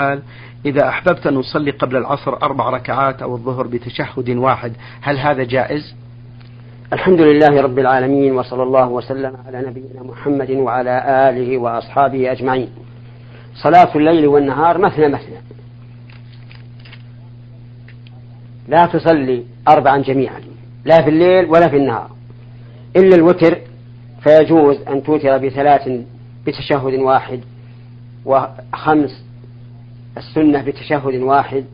قال 0.00 0.22
إذا 0.66 0.88
أحببت 0.88 1.26
أن 1.26 1.36
أصلي 1.36 1.70
قبل 1.70 1.96
العصر 1.96 2.42
أربع 2.42 2.70
ركعات 2.70 3.22
أو 3.22 3.36
الظهر 3.36 3.66
بتشهد 3.66 4.28
واحد 4.30 4.72
هل 5.00 5.18
هذا 5.18 5.44
جائز؟ 5.44 5.94
الحمد 6.92 7.20
لله 7.20 7.62
رب 7.62 7.78
العالمين 7.78 8.32
وصلى 8.32 8.62
الله 8.62 8.88
وسلم 8.88 9.36
على 9.46 9.60
نبينا 9.68 10.02
محمد 10.02 10.50
وعلى 10.50 11.30
آله 11.30 11.58
وأصحابه 11.58 12.32
أجمعين. 12.32 12.68
صلاة 13.54 13.96
الليل 13.96 14.26
والنهار 14.26 14.78
مثنى 14.78 15.08
مثنى. 15.08 15.40
لا 18.68 18.86
تصلي 18.86 19.44
أربعا 19.68 19.98
جميعا 19.98 20.40
لا 20.84 21.02
في 21.02 21.10
الليل 21.10 21.44
ولا 21.44 21.68
في 21.68 21.76
النهار. 21.76 22.10
إلا 22.96 23.16
الوتر 23.16 23.58
فيجوز 24.20 24.76
أن 24.88 25.02
توتر 25.02 25.38
بثلاث 25.38 25.88
بتشهد 26.46 26.94
واحد 26.94 27.40
وخمس 28.24 29.27
السنة 30.18 30.62
بتشهد 30.62 31.14
واحد 31.14 31.64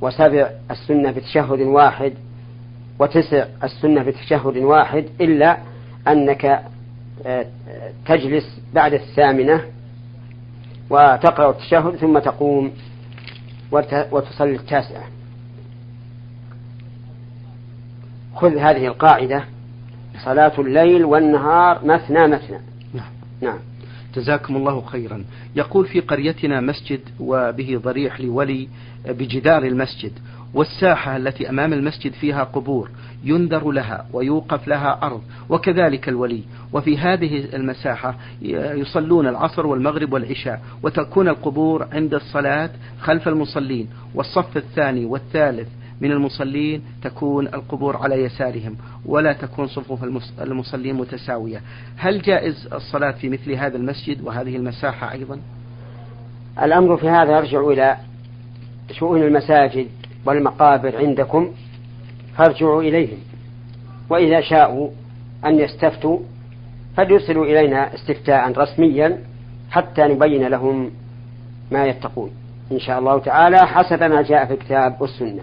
وسبع 0.00 0.50
السنة 0.70 1.10
بتشهد 1.10 1.60
واحد 1.60 2.12
وتسع 2.98 3.46
السنة 3.64 4.02
بتشهد 4.02 4.56
واحد 4.56 5.04
إلا 5.20 5.58
أنك 6.08 6.62
آه، 7.26 7.46
تجلس 8.06 8.60
بعد 8.74 8.94
الثامنة 8.94 9.64
وتقرأ 10.90 11.50
التشهد 11.50 11.96
ثم 11.96 12.18
تقوم 12.18 12.72
وتصلي 14.12 14.54
التاسعة. 14.56 15.04
خذ 18.36 18.56
هذه 18.56 18.86
القاعدة 18.86 19.44
صلاة 20.24 20.52
الليل 20.58 21.04
والنهار 21.04 21.84
مثنى 21.84 22.26
مثنى. 22.26 22.58
نعم. 22.94 23.10
نعم. 23.40 23.58
جزاكم 24.14 24.56
الله 24.56 24.80
خيرا. 24.80 25.24
يقول 25.56 25.86
في 25.86 26.00
قريتنا 26.00 26.60
مسجد 26.60 27.00
وبه 27.20 27.80
ضريح 27.84 28.20
لولي 28.20 28.68
بجدار 29.08 29.62
المسجد 29.64 30.12
والساحة 30.54 31.16
التي 31.16 31.48
أمام 31.48 31.72
المسجد 31.72 32.12
فيها 32.12 32.44
قبور 32.44 32.90
ينذر 33.24 33.70
لها 33.70 34.06
ويوقف 34.12 34.68
لها 34.68 34.98
أرض 35.02 35.22
وكذلك 35.48 36.08
الولي. 36.08 36.42
وفي 36.72 36.98
هذه 36.98 37.44
المساحة 37.54 38.18
يصلون 38.42 39.26
العصر 39.26 39.66
والمغرب 39.66 40.12
والعشاء 40.12 40.62
وتكون 40.82 41.28
القبور 41.28 41.86
عند 41.92 42.14
الصلاة 42.14 42.70
خلف 43.00 43.28
المصلين 43.28 43.88
والصف 44.14 44.56
الثاني 44.56 45.04
والثالث 45.04 45.68
من 46.00 46.12
المصلين 46.12 46.82
تكون 47.02 47.46
القبور 47.46 47.96
على 47.96 48.14
يسارهم 48.14 48.76
ولا 49.06 49.32
تكون 49.32 49.66
صفوف 49.66 50.04
المصلين 50.40 50.94
متساوية. 50.94 51.60
هل 51.96 52.22
جائز 52.22 52.68
الصلاة 52.72 53.10
في 53.10 53.28
مثل 53.28 53.52
هذا 53.52 53.76
المسجد 53.76 54.20
وهذه 54.22 54.56
المساحة 54.56 55.12
أيضا؟ 55.12 55.40
الأمر 56.62 56.96
في 56.96 57.08
هذا 57.08 57.36
يرجع 57.38 57.60
إلى 57.60 57.96
شؤون 58.92 59.22
المساجد 59.22 59.88
والمقابر 60.24 60.96
عندكم 60.96 61.52
فارجعوا 62.36 62.82
إليهم. 62.82 63.18
وإذا 64.10 64.40
شاءوا 64.40 64.90
أن 65.44 65.58
يستفتوا 65.58 66.20
فليرسلوا 66.96 67.44
إلينا 67.44 67.94
استفتاء 67.94 68.58
رسميا 68.58 69.18
حتى 69.70 70.02
نبين 70.02 70.46
لهم 70.46 70.90
ما 71.72 71.86
يتقون. 71.86 72.30
إن 72.72 72.78
شاء 72.80 72.98
الله 72.98 73.18
تعالى 73.18 73.58
حسب 73.58 74.02
ما 74.02 74.22
جاء 74.22 74.46
في 74.46 74.52
الكتاب 74.52 75.00
والسنة. 75.00 75.42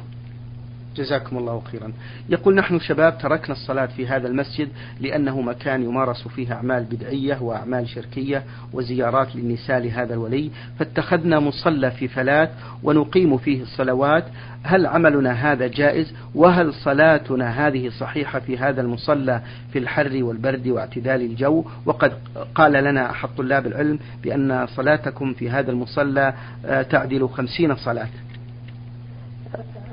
جزاكم 0.95 1.37
الله 1.37 1.61
خيرا. 1.71 1.93
يقول 2.29 2.55
نحن 2.55 2.79
شباب 2.79 3.17
تركنا 3.17 3.51
الصلاة 3.55 3.85
في 3.85 4.07
هذا 4.07 4.27
المسجد 4.27 4.69
لأنه 5.01 5.41
مكان 5.41 5.83
يمارس 5.83 6.27
فيه 6.27 6.53
أعمال 6.53 6.83
بدعية 6.83 7.41
وأعمال 7.41 7.89
شركية 7.89 8.43
وزيارات 8.73 9.35
للنساء 9.35 9.79
لهذا 9.79 10.13
الولي 10.13 10.51
فاتخذنا 10.79 11.39
مصلى 11.39 11.91
في 11.91 12.07
فلات 12.07 12.51
ونقيم 12.83 13.37
فيه 13.37 13.61
الصلوات. 13.61 14.25
هل 14.63 14.85
عملنا 14.85 15.31
هذا 15.31 15.67
جائز؟ 15.67 16.13
وهل 16.35 16.73
صلاتنا 16.73 17.67
هذه 17.67 17.89
صحيحة 17.89 18.39
في 18.39 18.57
هذا 18.57 18.81
المصلى 18.81 19.41
في 19.73 19.79
الحر 19.79 20.23
والبرد 20.23 20.67
واعتدال 20.67 21.21
الجو؟ 21.21 21.65
وقد 21.85 22.13
قال 22.55 22.73
لنا 22.73 23.09
أحد 23.09 23.29
طلاب 23.37 23.67
العلم 23.67 23.99
بأن 24.23 24.67
صلاتكم 24.67 25.33
في 25.33 25.49
هذا 25.49 25.71
المصلى 25.71 26.33
آه، 26.65 26.81
تعدل 26.81 27.29
خمسين 27.29 27.75
صلاة. 27.75 28.07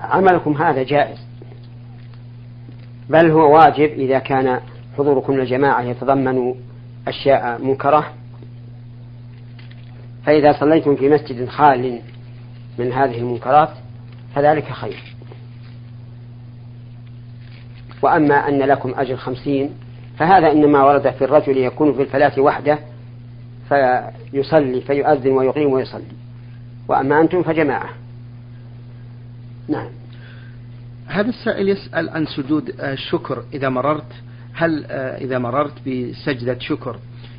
عملكم 0.02 0.62
هذا 0.62 0.82
جائز. 0.82 1.18
بل 3.10 3.30
هو 3.30 3.54
واجب 3.54 3.90
إذا 3.90 4.18
كان 4.18 4.60
حضوركم 4.98 5.32
للجماعة 5.32 5.82
يتضمن 5.82 6.54
أشياء 7.08 7.62
منكرة. 7.62 8.06
فإذا 10.26 10.52
صليتم 10.52 10.96
في 10.96 11.08
مسجد 11.08 11.48
خال 11.48 12.00
من 12.78 12.92
هذه 12.92 13.18
المنكرات 13.18 13.68
فذلك 14.34 14.64
خير. 14.64 15.14
وأما 18.02 18.48
أن 18.48 18.58
لكم 18.58 18.94
أجر 18.96 19.16
خمسين 19.16 19.70
فهذا 20.18 20.52
إنما 20.52 20.84
ورد 20.84 21.10
في 21.10 21.24
الرجل 21.24 21.56
يكون 21.56 21.94
في 21.94 22.02
الفلاة 22.02 22.40
وحده 22.40 22.78
فيصلي 23.68 24.80
فيؤذن 24.80 25.32
ويقيم 25.32 25.72
ويصلي. 25.72 26.12
وأما 26.88 27.20
أنتم 27.20 27.42
فجماعة. 27.42 28.01
نعم. 29.68 29.88
هذا 31.06 31.28
السائل 31.28 31.68
يسأل 31.68 32.10
عن 32.10 32.26
سجود 32.26 32.80
الشكر 32.80 33.44
إذا 33.54 33.68
مررت 33.68 34.12
هل 34.54 34.84
آه، 34.90 35.18
إذا 35.18 35.38
مررت 35.38 35.88
بسجدة 35.88 36.58
شكر؟ 36.58 36.98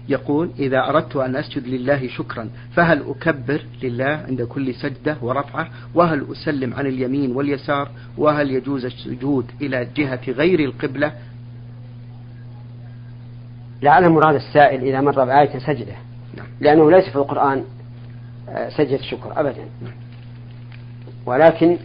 يقول 0.09 0.51
إذا 0.59 0.89
أردت 0.89 1.15
أن 1.15 1.35
أسجد 1.35 1.67
لله 1.67 2.07
شكرا 2.07 2.49
فهل 2.75 3.03
أكبر 3.09 3.61
لله 3.83 4.25
عند 4.27 4.41
كل 4.41 4.75
سجدة 4.75 5.17
ورفعة؟ 5.21 5.69
وهل 5.95 6.25
أسلم 6.31 6.73
عن 6.73 6.85
اليمين 6.85 7.31
واليسار؟ 7.31 7.89
وهل 8.17 8.51
يجوز 8.51 8.85
السجود 8.85 9.51
إلى 9.61 9.87
جهة 9.95 10.31
غير 10.31 10.59
القبلة؟ 10.59 11.13
لعل 13.81 14.09
مراد 14.09 14.35
السائل 14.35 14.83
إذا 14.83 15.01
مر 15.01 15.25
بآية 15.25 15.59
سجدة. 15.59 15.95
نعم. 16.37 16.47
لأنه 16.61 16.91
ليس 16.91 17.09
في 17.09 17.15
القرآن 17.15 17.63
آه، 18.49 18.69
سجدة 18.69 19.01
شكر 19.01 19.39
أبدا. 19.39 19.65
نعم. 19.81 19.93
ولكن 21.25 21.77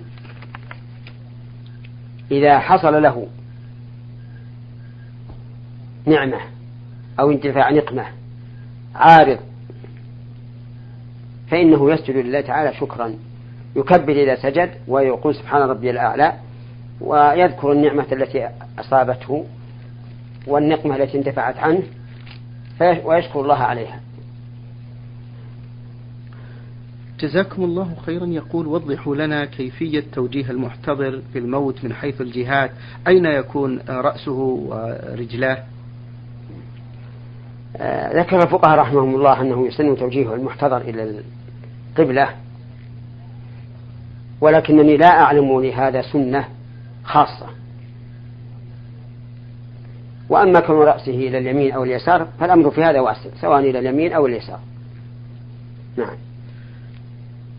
إذا 2.31 2.59
حصل 2.59 3.03
له 3.03 3.27
نعمة 6.07 6.39
أو 7.21 7.31
انتفاع 7.31 7.71
نقمة 7.71 8.05
عارض 8.95 9.39
فإنه 11.51 11.93
يسجد 11.93 12.17
لله 12.17 12.41
تعالى 12.41 12.75
شكرا. 12.75 13.15
يكبر 13.77 14.13
إذا 14.13 14.35
سجد 14.35 14.71
ويقول 14.89 15.35
سبحان 15.35 15.63
ربي 15.63 15.91
الأعلى 15.91 16.33
ويذكر 17.01 17.73
النعمة 17.73 18.07
التي 18.13 18.49
أصابته 18.79 19.45
والنقمة 20.47 20.97
التي 20.97 21.19
انتفعت 21.19 21.57
عنه 21.57 21.83
ويشكر 23.05 23.41
الله 23.41 23.59
عليها. 23.59 24.01
جزاكم 27.21 27.65
الله 27.65 27.95
خيرا. 28.07 28.27
يقول 28.27 28.67
وضحوا 28.67 29.17
لنا 29.17 29.45
كيفية 29.45 30.05
توجيه 30.13 30.51
المحتضر 30.51 31.23
في 31.33 31.39
الموت 31.39 31.85
من 31.85 31.93
حيث 31.93 32.21
الجهات 32.21 32.71
أين 33.09 33.27
يكون 33.27 33.81
رأسه 33.89 34.33
ورجلاه؟ 34.33 35.65
آه، 37.77 38.21
ذكر 38.21 38.43
الفقهاء 38.43 38.79
رحمهم 38.79 39.15
الله 39.15 39.41
أنه 39.41 39.67
يسن 39.67 39.97
توجيه 39.97 40.35
المحتضر 40.35 40.77
إلى 40.77 41.23
القبلة 41.99 42.29
ولكنني 44.41 44.97
لا 44.97 45.07
أعلم 45.07 45.61
لهذا 45.61 46.03
سنة 46.03 46.49
خاصة. 47.05 47.47
وأما 50.29 50.61
كون 50.61 50.77
رأسه 50.77 51.15
إلى 51.15 51.39
اليمين 51.39 51.73
أو 51.73 51.85
اليسار 51.85 52.29
فالأمر 52.41 52.71
في 52.71 52.85
هذا 52.85 53.01
واسع 53.01 53.31
سواء 53.41 53.61
إلى 53.61 53.79
اليمين 53.79 54.13
أو 54.13 54.27
اليسار. 54.27 54.61
نعم. 55.97 56.28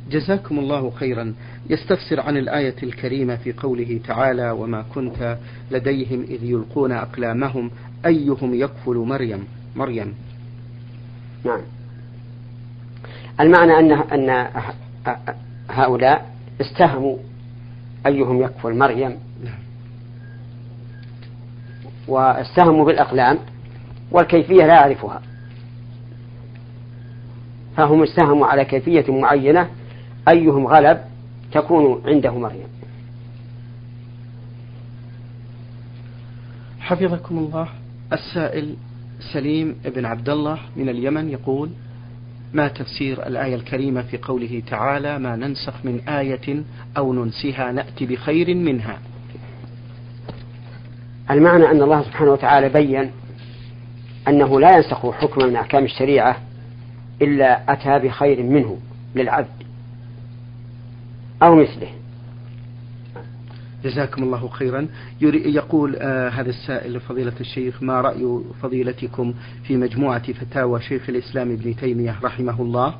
جزاكم 0.10 0.60
الله 0.60 0.90
خيرا. 0.90 1.34
يستفسر 1.70 2.20
عن 2.20 2.38
الآية 2.38 2.76
الكريمة 2.84 3.36
في 3.36 3.54
قوله 3.54 4.00
تعالى 4.08 4.52
وما 4.52 4.86
كنت 4.96 5.38
لديهم 5.72 6.22
إذ 6.22 6.44
يلقون 6.44 6.92
أقلامهم 6.92 7.72
أيهم 8.06 8.54
يكفل 8.54 8.96
مريم؟ 8.96 9.48
مريم. 9.76 10.14
نعم. 11.46 11.62
المعنى 13.40 13.80
أن 13.80 13.92
أن 13.92 14.48
هؤلاء 15.70 16.36
استهموا 16.62 17.18
أيهم 18.06 18.42
يكفل 18.42 18.78
مريم. 18.78 19.18
نعم. 19.44 19.60
واستهموا 22.08 22.86
بالأقلام 22.86 23.38
والكيفية 24.12 24.66
لا 24.66 24.78
أعرفها. 24.78 25.22
فهم 27.78 28.04
استهموا 28.04 28.48
على 28.48 28.66
كيفية 28.66 29.06
معينة 29.12 29.70
أيهم 30.30 30.68
غلب 30.68 31.02
تكون 31.52 32.02
عنده 32.06 32.38
مريم 32.38 32.68
حفظكم 36.80 37.38
الله. 37.38 37.68
السائل 38.14 38.76
سليم 39.34 39.76
بن 39.86 40.06
عبد 40.06 40.30
الله 40.30 40.60
من 40.76 40.90
اليمن 40.90 41.30
يقول 41.30 41.70
ما 42.54 42.68
تفسير 42.68 43.28
الآية 43.28 43.56
الكريمة 43.56 44.02
في 44.02 44.18
قوله 44.18 44.64
تعالى 44.68 45.20
ما 45.20 45.36
ننسخ 45.36 45.74
من 45.84 46.00
آية 46.00 46.64
أو 46.98 47.14
ننسها 47.14 47.72
نأتي 47.72 48.06
بخير 48.06 48.56
منها 48.56 49.00
المعنى 51.32 51.66
أن 51.72 51.82
الله 51.82 52.04
سبحانه 52.04 52.32
وتعالى 52.32 52.70
بين 52.70 53.12
أنه 54.28 54.60
لا 54.60 54.78
ينسخ 54.78 55.12
حكما 55.12 55.46
من 55.46 55.56
أحكام 55.56 55.84
الشريعة 55.84 56.38
إلا 57.22 57.74
أتى 57.74 58.08
بخير 58.08 58.44
منه 58.44 58.78
للعبد. 59.16 59.69
أو 61.44 61.56
مثله. 61.56 61.88
جزاكم 63.84 64.24
الله 64.24 64.48
خيرا. 64.48 64.88
يقول 65.22 65.96
آه 65.96 66.30
هذا 66.30 66.50
السائل 66.50 67.00
فضيلة 67.00 67.34
الشيخ 67.40 67.84
ما 67.84 68.02
رأي 68.02 68.42
فضيلتكم 68.62 69.34
في 69.64 69.78
مجموعة 69.78 70.34
فتاوى 70.34 70.82
شيخ 70.82 71.10
الإسلام 71.10 71.52
ابن 71.52 71.76
تيمية 71.76 72.16
رحمه 72.24 72.62
الله؟ 72.62 72.94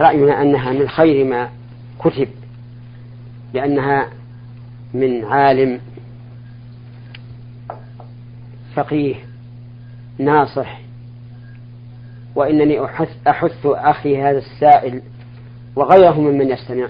رأينا 0.00 0.42
أنها 0.42 0.72
من 0.72 0.88
خير 0.88 1.24
ما 1.24 1.50
كتب 1.98 2.28
لأنها 3.54 4.08
من 4.94 5.24
عالم 5.24 5.80
فقيه 8.74 9.14
ناصح. 10.18 10.80
وإنني 12.34 12.84
أحث, 12.84 13.08
أحث 13.28 13.66
أخي 13.66 14.22
هذا 14.22 14.38
السائل 14.38 15.02
وغيره 15.76 16.20
ممن 16.20 16.50
يستمع. 16.50 16.88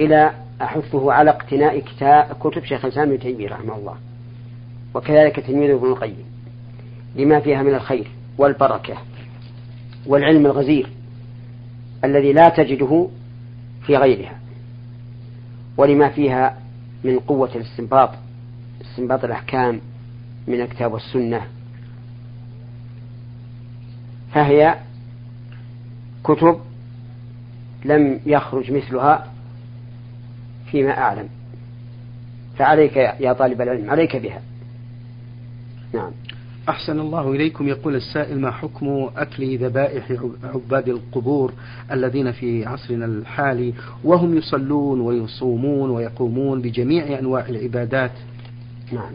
إلى 0.00 0.32
أحثه 0.62 1.12
على 1.12 1.30
اقتناء 1.30 1.80
كتاب 1.80 2.36
كتب 2.40 2.64
شيخ 2.64 2.84
الإسلام 2.84 3.08
ابن 3.08 3.18
تيمية 3.18 3.48
رحمه 3.48 3.76
الله. 3.76 3.94
وكذلك 4.94 5.40
تلميذه 5.40 5.74
ابن 5.74 5.86
القيم. 5.86 6.24
لما 7.16 7.40
فيها 7.40 7.62
من 7.62 7.74
الخير 7.74 8.10
والبركة 8.38 8.96
والعلم 10.06 10.46
الغزير 10.46 10.88
الذي 12.04 12.32
لا 12.32 12.48
تجده 12.48 13.08
في 13.86 13.96
غيرها. 13.96 14.38
ولما 15.76 16.08
فيها 16.08 16.58
من 17.04 17.18
قوة 17.18 17.50
الاستنباط 17.54 18.10
استنباط 18.80 19.24
الأحكام 19.24 19.80
من 20.46 20.60
الكتاب 20.60 20.92
والسنة. 20.92 21.46
فهي 24.32 24.78
كتب 26.24 26.60
لم 27.84 28.20
يخرج 28.26 28.72
مثلها 28.72 29.32
فيما 30.70 30.98
أعلم. 30.98 31.28
فعليك 32.58 32.96
يا 32.96 33.32
طالب 33.32 33.60
العلم 33.62 33.90
عليك 33.90 34.16
بها. 34.16 34.42
نعم. 35.94 36.10
أحسن 36.68 37.00
الله 37.00 37.30
إليكم 37.30 37.68
يقول 37.68 37.94
السائل 37.96 38.40
ما 38.40 38.50
حكم 38.50 39.10
أكل 39.16 39.58
ذبائح 39.58 40.12
عباد 40.44 40.88
القبور 40.88 41.52
الذين 41.92 42.32
في 42.32 42.66
عصرنا 42.66 43.04
الحالي؟ 43.04 43.74
وهم 44.04 44.36
يصلون 44.36 45.00
ويصومون 45.00 45.90
ويقومون 45.90 46.62
بجميع 46.62 47.18
أنواع 47.18 47.46
العبادات. 47.48 48.12
نعم. 48.92 49.12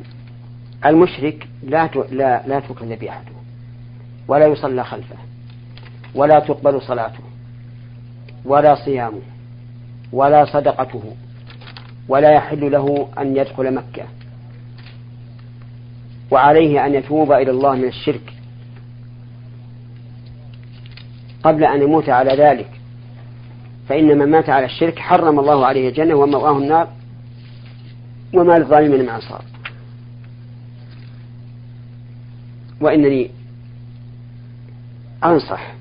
المشرك 0.85 1.47
لا 1.63 1.89
لا 2.11 2.47
لا 2.47 2.59
تؤكل 2.59 2.85
ذبيحته 2.85 3.31
ولا 4.27 4.47
يصلى 4.47 4.83
خلفه 4.83 5.15
ولا 6.15 6.39
تقبل 6.39 6.81
صلاته. 6.81 7.22
ولا 8.45 8.75
صيامه 8.75 9.21
ولا 10.11 10.45
صدقته 10.45 11.15
ولا 12.07 12.31
يحل 12.31 12.71
له 12.71 13.07
أن 13.17 13.37
يدخل 13.37 13.73
مكة. 13.73 14.03
وعليه 16.31 16.85
أن 16.85 16.93
يتوب 16.93 17.31
إلى 17.31 17.51
الله 17.51 17.75
من 17.75 17.87
الشرك. 17.87 18.33
قبل 21.43 21.63
أن 21.63 21.81
يموت 21.81 22.09
على 22.09 22.33
ذلك 22.35 22.69
فإن 23.89 24.17
من 24.17 24.25
مات 24.25 24.49
على 24.49 24.65
الشرك 24.65 24.99
حرم 24.99 25.39
الله 25.39 25.65
عليه 25.65 25.89
الجنة 25.89 26.15
ومواه 26.15 26.57
النار 26.57 26.87
وما 28.33 28.53
للظالمين 28.53 28.99
من 28.99 29.09
أنصار. 29.09 29.43
وإنني 32.81 33.31
أنصح 35.23 35.73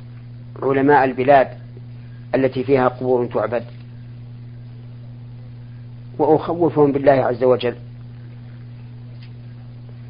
علماء 0.62 1.04
البلاد 1.04 1.61
التي 2.34 2.64
فيها 2.64 2.88
قبور 2.88 3.26
تعبد. 3.26 3.64
وأخوفهم 6.18 6.92
بالله 6.92 7.12
عز 7.12 7.44
وجل. 7.44 7.74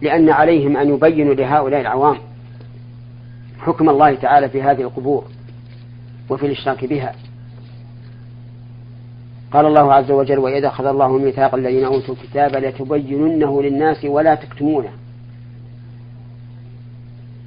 لأن 0.02 0.30
عليهم 0.30 0.76
أن 0.76 0.94
يبينوا 0.94 1.34
لهؤلاء 1.34 1.80
العوام 1.80 2.18
حكم 3.58 3.90
الله 3.90 4.14
تعالى 4.14 4.48
في 4.48 4.62
هذه 4.62 4.80
القبور 4.80 5.24
وفي 6.30 6.46
الاشتراك 6.46 6.84
بها. 6.84 7.14
قال 9.52 9.66
الله 9.66 9.94
عز 9.94 10.10
وجل 10.10 10.38
وإذا 10.38 10.68
أخذ 10.68 10.86
الله 10.86 11.18
ميثاق 11.18 11.54
الذين 11.54 11.84
أوتوا 11.84 12.14
الكتاب 12.14 12.56
لتبيننه 12.56 13.62
للناس 13.62 14.04
ولا 14.04 14.34
تكتمونه. 14.34 14.90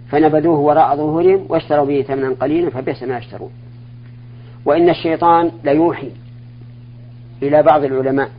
فنبذوه 0.09 0.59
وراء 0.59 0.95
ظهورهم 0.95 1.45
واشتروا 1.49 1.85
به 1.85 2.01
ثمنا 2.01 2.35
قليلا 2.39 2.69
فبئس 2.69 3.03
ما 3.03 3.17
يشترون. 3.17 3.51
وإن 4.65 4.89
الشيطان 4.89 5.51
ليوحي 5.63 6.11
إلى 7.43 7.63
بعض 7.63 7.83
العلماء 7.83 8.31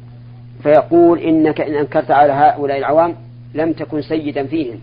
فيقول 0.63 1.19
إنك 1.19 1.61
إن 1.61 1.75
أنكرت 1.75 2.11
على 2.11 2.33
هؤلاء 2.33 2.79
العوام 2.79 3.15
لم 3.55 3.73
تكن 3.73 4.03
سيدا 4.03 4.47
فيهم. 4.47 4.79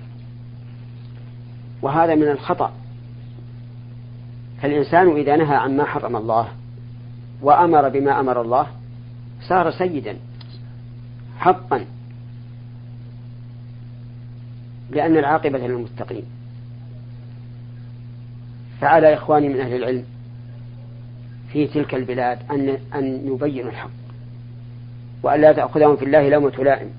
وهذا 1.82 2.16
من 2.16 2.28
الخطأ. 2.28 2.74
فالإنسان 4.62 5.16
إذا 5.16 5.36
نهى 5.36 5.56
عما 5.56 5.84
حرم 5.84 6.16
الله 6.16 6.48
وأمر 7.42 7.90
بما 7.90 8.20
أمر 8.20 8.42
الله 8.42 8.68
صار 9.42 9.72
سيدا 9.72 10.18
حقا 11.38 11.86
لأن 14.92 15.18
العاقبة 15.18 15.60
للمتقين. 15.60 16.24
فعلى 18.82 19.14
إخواني 19.14 19.50
من 19.50 19.60
أهل 19.60 19.76
العلم 19.76 20.06
في 21.54 21.68
تلك 21.68 21.96
البلاد 21.96 22.40
أن 22.52 22.78
أن 22.96 23.28
يبينوا 23.28 23.70
الحق 23.72 23.90
وأن 25.24 25.42
لا 25.42 25.54
تأخذهم 25.54 25.96
في 25.96 26.06
الله 26.06 26.30
لومة 26.30 26.64
لائم 26.64 26.90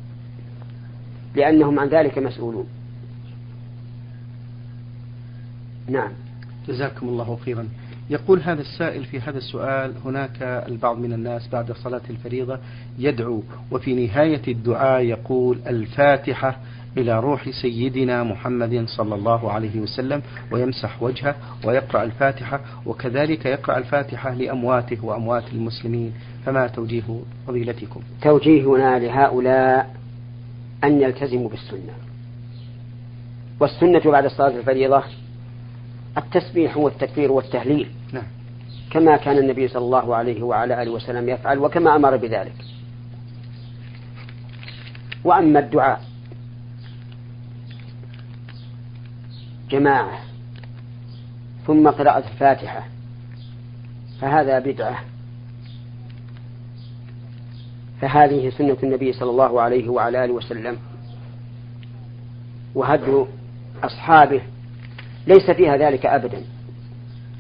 لأنهم 1.35 1.79
عن 1.79 1.89
ذلك 1.89 2.19
مسؤولون. 2.19 2.67
نعم. 5.89 6.12
جزاكم 6.69 7.09
الله 7.09 7.37
خيرا. 7.37 7.69
يقول 8.11 8.41
هذا 8.41 8.61
السائل 8.61 9.05
في 9.05 9.21
هذا 9.21 9.39
السؤال 9.39 9.95
هناك 10.05 10.43
البعض 10.43 10.99
من 10.99 11.12
الناس 11.12 11.49
بعد 11.49 11.73
صلاة 11.73 12.03
الفريضة 12.11 12.58
يدعو 12.99 13.43
وفي 13.70 14.06
نهاية 14.06 14.43
الدعاء 14.49 15.03
يقول 15.03 15.58
الفاتحة 15.67 16.58
إلى 16.98 17.20
روح 17.20 17.51
سيدنا 17.51 18.22
محمد 18.22 18.84
صلى 18.86 19.15
الله 19.15 19.53
عليه 19.53 19.81
وسلم 19.81 20.22
ويمسح 20.53 21.03
وجهه 21.03 21.34
ويقرأ 21.65 22.03
الفاتحة 22.03 22.60
وكذلك 22.86 23.46
يقرأ 23.46 23.79
الفاتحة 23.79 24.34
لأمواته 24.34 25.05
وأموات 25.05 25.44
المسلمين. 25.53 26.13
فما 26.46 26.67
توجيه 26.67 27.20
فضيلتكم؟ 27.46 28.01
توجيهنا 28.22 28.98
لهؤلاء 28.98 29.94
أن 30.84 31.01
يلتزموا 31.01 31.48
بالسنة. 31.48 31.94
والسنة 33.60 34.10
بعد 34.10 34.27
صلاة 34.27 34.58
الفريضة 34.58 35.03
التسبيح 36.19 36.77
والتكبير 36.77 37.32
والتهليل. 37.32 37.89
نعم. 38.13 38.27
كما 38.91 39.17
كان 39.17 39.39
النبي 39.39 39.69
صلى 39.69 39.84
الله 39.84 40.17
عليه 40.17 40.43
وعلى 40.43 40.82
آله 40.82 40.91
وسلم 40.91 41.29
يفعل 41.29 41.58
وكما 41.58 41.96
أمر 41.96 42.17
بذلك. 42.17 42.55
وأما 45.24 45.58
الدعاء 45.58 46.14
جماعة. 49.71 50.21
ثم 51.67 51.89
قراءة 51.89 52.25
الفاتحة. 52.33 52.89
فهذا 54.21 54.59
بدعة. 54.59 55.05
فهذه 58.01 58.51
سنة 58.51 58.77
النبي 58.83 59.13
صلى 59.13 59.31
الله 59.31 59.61
عليه 59.61 59.89
وعلى 59.89 60.25
آله 60.25 60.33
وسلم. 60.33 60.77
وهدي 62.75 63.25
أصحابه. 63.83 64.41
ليس 65.27 65.51
فيها 65.51 65.77
ذلك 65.77 66.06
أبدا. 66.06 66.43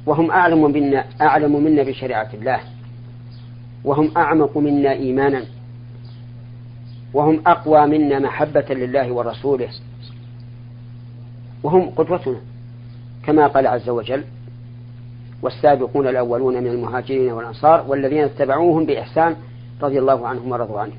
وهم 0.06 0.30
أعلم 0.30 0.72
منا 0.72 1.04
أعلم 1.20 1.64
منا 1.64 1.82
بشريعة 1.82 2.28
الله. 2.34 2.60
وهم 3.84 4.12
أعمق 4.16 4.58
منا 4.58 4.92
إيمانا. 4.92 5.44
وهم 7.14 7.42
أقوى 7.46 7.86
منا 7.86 8.18
محبة 8.18 8.66
لله 8.70 9.12
ورسوله. 9.12 9.68
وهم 11.64 11.90
قدوتنا 11.90 12.40
كما 13.22 13.46
قال 13.46 13.66
عز 13.66 13.88
وجل 13.88 14.24
والسابقون 15.42 16.08
الأولون 16.08 16.62
من 16.62 16.70
المهاجرين 16.70 17.32
والأنصار 17.32 17.84
والذين 17.88 18.24
اتبعوهم 18.24 18.86
بإحسان 18.86 19.36
رضي 19.82 19.98
الله 19.98 20.28
عنهم 20.28 20.52
ورضوا 20.52 20.80
عنه. 20.80 20.92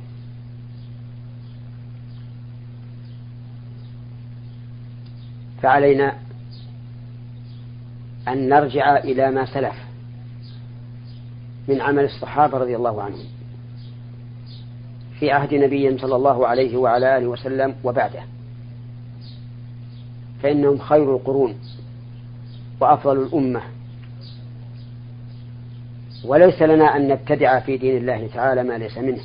فعلينا 5.62 6.16
أن 8.28 8.50
نرجع 8.50 8.98
إلى 8.98 9.32
ما 9.32 9.46
سلف 9.46 9.76
من 11.68 11.82
عمل 11.82 12.04
الصحابة 12.04 12.58
رضي 12.58 12.76
الله 12.76 13.04
عنهم 13.04 13.26
في 15.20 15.32
عهد 15.32 15.54
نبي 15.54 15.98
صلى 15.98 16.16
الله 16.16 16.48
عليه 16.48 16.78
وعلى 16.78 17.18
آله 17.18 17.28
وسلم 17.28 17.76
وبعده. 17.84 18.24
فإنهم 20.44 20.78
خير 20.78 21.16
القرون 21.16 21.56
وأفضل 22.80 23.22
الأمة. 23.24 23.62
وليس 26.26 26.62
لنا 26.62 26.96
أن 26.96 27.08
نبتدع 27.08 27.60
في 27.60 27.78
دين 27.78 27.98
الله 27.98 28.28
تعالى 28.28 28.64
ما 28.64 28.78
ليس 28.78 28.98
منه. 28.98 29.22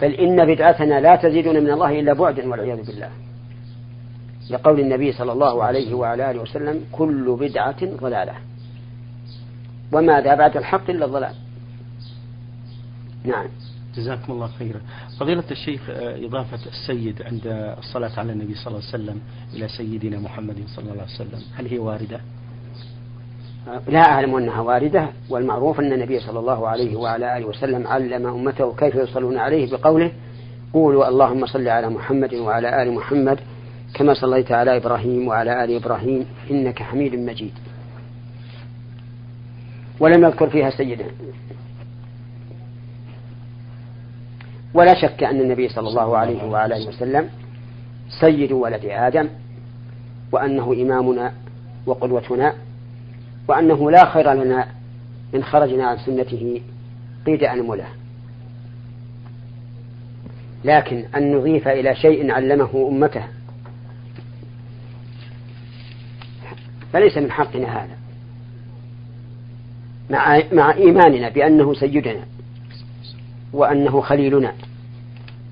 بل 0.00 0.14
إن 0.14 0.54
بدعتنا 0.54 1.00
لا 1.00 1.16
تزيدنا 1.16 1.60
من 1.60 1.70
الله 1.70 2.00
إلا 2.00 2.12
بعدا 2.12 2.50
والعياذ 2.50 2.86
بالله. 2.86 3.10
لقول 4.50 4.80
النبي 4.80 5.12
صلى 5.12 5.32
الله 5.32 5.64
عليه 5.64 5.94
وعلى 5.94 6.30
آله 6.30 6.40
وسلم 6.40 6.84
كل 6.92 7.36
بدعة 7.40 7.84
ضلالة. 7.84 8.34
وماذا 9.92 10.34
بعد 10.34 10.56
الحق 10.56 10.90
إلا 10.90 11.04
الضلال؟ 11.04 11.34
نعم. 13.24 13.46
جزاكم 13.96 14.32
الله 14.32 14.46
خيرا. 14.58 14.80
فضيلة 15.20 15.44
الشيخ 15.50 15.80
آه، 15.90 16.26
إضافة 16.26 16.58
السيد 16.66 17.22
عند 17.22 17.74
الصلاة 17.78 18.10
على 18.18 18.32
النبي 18.32 18.54
صلى 18.54 18.66
الله 18.66 18.80
عليه 18.88 18.88
وسلم 19.04 19.20
إلى 19.54 19.68
سيدنا 19.68 20.18
محمد 20.18 20.56
صلى 20.66 20.82
الله 20.82 21.02
عليه 21.02 21.14
وسلم. 21.14 21.42
هل 21.54 21.66
هي 21.66 21.78
واردة؟ 21.78 22.20
لا 23.88 24.00
أعلم 24.00 24.34
أنها 24.34 24.60
واردة 24.60 25.08
والمعروف 25.30 25.80
أن 25.80 25.92
النبي 25.92 26.20
صلى 26.20 26.38
الله 26.38 26.68
عليه 26.68 26.96
وعلى 26.96 27.38
آله 27.38 27.46
وسلم 27.46 27.86
علم 27.86 28.26
أمته 28.26 28.74
كيف 28.74 28.94
يصلون 28.94 29.38
عليه 29.38 29.70
بقوله 29.70 30.12
قولوا 30.72 31.08
اللهم 31.08 31.46
صل 31.46 31.68
على 31.68 31.88
محمد 31.88 32.34
وعلى 32.34 32.82
آل 32.82 32.92
محمد 32.92 33.40
كما 33.94 34.14
صليت 34.14 34.52
على 34.52 34.76
إبراهيم 34.76 35.28
وعلى 35.28 35.64
آل 35.64 35.76
إبراهيم 35.76 36.26
إنك 36.50 36.82
حميد 36.82 37.14
مجيد. 37.14 37.52
ولم 40.00 40.24
يذكر 40.24 40.50
فيها 40.50 40.70
سيدا 40.70 41.06
ولا 44.74 44.94
شك 44.94 45.22
أن 45.22 45.40
النبي 45.40 45.68
صلى 45.68 45.88
الله 45.88 46.16
عليه 46.16 46.44
وعلى 46.44 46.76
آله 46.76 46.88
وسلم 46.88 47.28
سيد 48.20 48.52
ولد 48.52 48.84
آدم 48.84 49.28
وأنه 50.32 50.72
إمامنا 50.72 51.32
وقدوتنا 51.86 52.54
وأنه 53.48 53.90
لا 53.90 54.04
خير 54.04 54.32
لنا 54.32 54.68
إن 55.34 55.44
خرجنا 55.44 55.86
عن 55.86 55.98
سنته 55.98 56.60
قيد 57.26 57.42
أنملة 57.42 57.86
لكن 60.64 61.04
أن 61.16 61.34
نضيف 61.34 61.68
إلى 61.68 61.94
شيء 61.94 62.30
علمه 62.30 62.88
أمته 62.90 63.24
فليس 66.92 67.18
من 67.18 67.30
حقنا 67.30 67.66
هذا. 67.66 67.96
مع, 70.10 70.42
مع 70.52 70.74
إيماننا 70.74 71.28
بأنه 71.28 71.74
سيدنا. 71.74 72.20
وأنه 73.54 74.00
خليلنا 74.00 74.52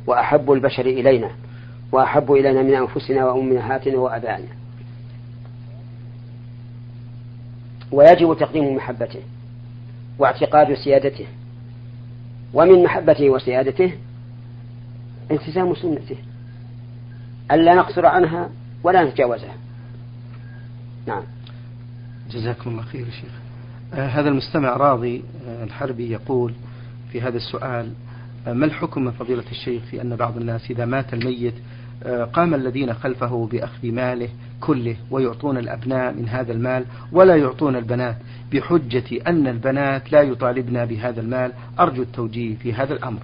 وأحب 0.07 0.53
البشر 0.53 0.87
إلينا 0.87 1.31
وأحب 1.93 2.33
إلينا 2.33 2.63
من 2.63 2.75
أنفسنا 2.75 3.25
وأمهاتنا 3.25 3.99
وأبائنا. 3.99 4.49
ويجب 7.93 8.37
تقديم 8.41 8.77
محبته 8.77 9.21
واعتقاد 10.19 10.75
سيادته 10.75 11.27
ومن 12.55 12.83
محبته 12.83 13.31
وسيادته 13.31 13.93
التزام 15.31 15.75
سنته. 15.75 16.17
ألا 17.53 17.75
نقصر 17.75 18.07
عنها 18.07 18.51
ولا 18.85 19.05
نتجاوزها. 19.05 19.55
نعم. 21.07 21.23
جزاكم 22.31 22.71
الله 22.71 22.83
خير 22.83 23.05
شيخ. 23.05 23.33
آه 23.95 24.07
هذا 24.07 24.29
المستمع 24.29 24.77
راضي 24.77 25.23
آه 25.47 25.65
الحربي 25.65 26.11
يقول 26.11 26.55
في 27.13 27.21
هذا 27.21 27.37
السؤال 27.37 27.93
آه 28.47 28.53
ما 28.53 28.67
الحكم 28.67 29.05
من 29.05 29.11
فضيلة 29.11 29.45
الشيخ 29.51 29.83
في 29.83 30.03
أن 30.03 30.17
بعض 30.17 30.37
الناس 30.37 30.71
إذا 30.71 30.85
مات 30.85 31.15
الميت 31.15 31.55
آه، 32.05 32.25
قام 32.25 32.55
الذين 32.55 32.95
خلفه 32.95 33.49
بأخذ 33.53 33.93
ماله 33.93 34.29
كله 34.61 34.97
ويعطون 35.11 35.59
الأبناء 35.59 36.13
من 36.13 36.29
هذا 36.29 36.53
المال 36.53 36.85
ولا 37.13 37.37
يعطون 37.37 37.77
البنات 37.77 38.17
بحجة 38.53 39.05
أن 39.27 39.47
البنات 39.47 40.13
لا 40.13 40.23
يطالبن 40.23 40.85
بهذا 40.85 41.21
المال؟ 41.21 41.53
أرجو 41.81 42.03
التوجيه 42.03 42.55
في 42.55 42.75
هذا 42.75 42.93
الأمر. 42.93 43.21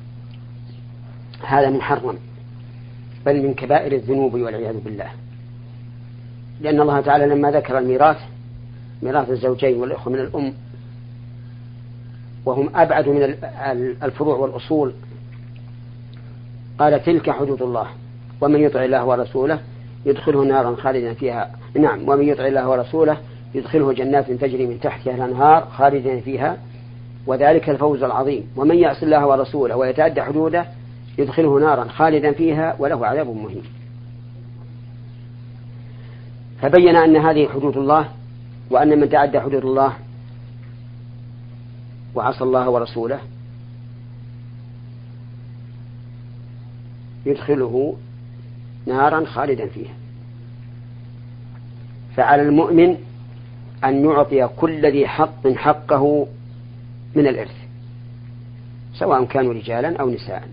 هذا 1.46 1.70
محرم 1.70 2.18
بل 3.26 3.42
من 3.42 3.54
كبائر 3.54 3.92
الذنوب 3.92 4.34
والعياذ 4.34 4.80
بالله. 4.84 5.10
لأن 6.60 6.80
الله 6.80 7.00
تعالى 7.00 7.26
لما 7.26 7.50
ذكر 7.50 7.78
الميراث 7.78 8.18
ميراث 9.02 9.30
الزوجين 9.30 9.76
والإخوة 9.76 10.12
من 10.12 10.18
الأم 10.18 10.52
وهم 12.48 12.70
أبعد 12.74 13.08
من 13.08 13.22
الفروع 14.02 14.36
والأصول. 14.36 14.92
قال 16.78 17.04
تلك 17.04 17.30
حدود 17.30 17.62
الله. 17.62 17.86
ومن 18.40 18.60
يطع 18.60 18.84
الله 18.84 19.04
ورسوله 19.04 19.60
يدخله 20.06 20.44
نارا 20.44 20.76
خالدا 20.76 21.14
فيها. 21.14 21.50
نعم 21.74 22.08
ومن 22.08 22.28
يطع 22.28 22.46
الله 22.46 22.68
ورسوله 22.68 23.16
يدخله 23.54 23.92
جنات 23.92 24.30
تجري 24.30 24.66
من 24.66 24.80
تحتها 24.80 25.14
الأنهار 25.14 25.68
خالدا 25.76 26.20
فيها. 26.20 26.56
وذلك 27.26 27.70
الفوز 27.70 28.02
العظيم. 28.02 28.50
ومن 28.56 28.78
يعص 28.78 29.02
الله 29.02 29.26
ورسوله 29.26 29.76
ويتعدى 29.76 30.22
حدوده 30.22 30.66
يدخله 31.18 31.60
نارا 31.60 31.84
خالدا 31.84 32.32
فيها 32.32 32.76
وله 32.78 33.06
عذاب 33.06 33.26
مهين. 33.26 33.62
فبين 36.62 36.96
أن 36.96 37.16
هذه 37.16 37.48
حدود 37.48 37.76
الله 37.76 38.08
وأن 38.70 39.00
من 39.00 39.08
تعدى 39.08 39.40
حدود 39.40 39.64
الله 39.64 39.92
وعصى 42.14 42.44
الله 42.44 42.70
ورسوله 42.70 43.20
يدخله 47.26 47.96
نارا 48.86 49.24
خالدا 49.24 49.66
فيها. 49.66 49.94
فعلى 52.16 52.42
المؤمن 52.42 52.96
أن 53.84 54.04
يعطي 54.04 54.48
كل 54.56 54.92
ذي 54.92 55.08
حق 55.08 55.48
حقه 55.48 56.26
من 57.14 57.26
الإرث 57.26 57.56
سواء 58.94 59.24
كانوا 59.24 59.54
رجالا 59.54 59.96
أو 59.96 60.10
نساء. 60.10 60.48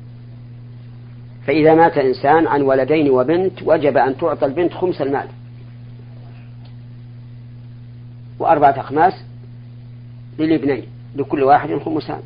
فإذا 1.48 1.76
مات 1.76 1.98
إنسان 1.98 2.48
عن 2.48 2.62
ولدين 2.62 3.10
وبنت 3.10 3.64
وجب 3.64 3.98
أن 3.98 4.18
تعطى 4.18 4.46
البنت 4.46 4.74
خمس 4.74 5.02
المال. 5.02 5.28
وأربعة 8.40 8.80
أخماس 8.80 9.14
للابنين. 10.40 10.95
لكل 11.16 11.44
واحد 11.44 11.78
خمسان 11.78 12.22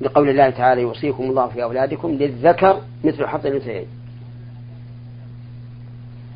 لقول 0.00 0.28
الله 0.28 0.50
تعالى 0.50 0.82
يوصيكم 0.82 1.22
الله 1.22 1.46
في 1.46 1.62
أولادكم 1.62 2.10
للذكر 2.10 2.80
مثل 3.04 3.26
حظ 3.26 3.46
الأنثيين. 3.46 3.86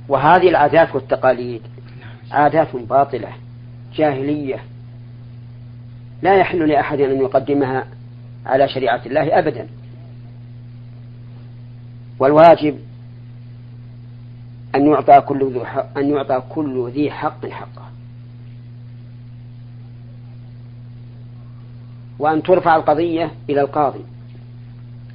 وهذه 0.08 0.48
العادات 0.48 0.94
والتقاليد 0.94 1.62
عادات 2.30 2.76
باطلة 2.76 3.28
جاهلية. 3.94 4.64
لا 6.22 6.36
يحل 6.36 6.68
لأحد 6.68 7.00
أن 7.00 7.20
يقدمها 7.20 7.86
على 8.46 8.68
شريعة 8.68 9.00
الله 9.06 9.38
أبدا. 9.38 9.68
والواجب 12.18 12.78
أن 14.74 14.86
يعطى 14.86 15.20
كل 15.20 15.52
ذو 15.52 15.64
حق 15.64 15.98
أن 15.98 16.10
يعطى 16.10 16.42
كل 16.48 16.90
ذي 16.90 17.10
حق 17.10 17.46
حقه. 17.46 17.93
وأن 22.18 22.42
ترفع 22.42 22.76
القضية 22.76 23.30
إلى 23.50 23.60
القاضي 23.60 24.04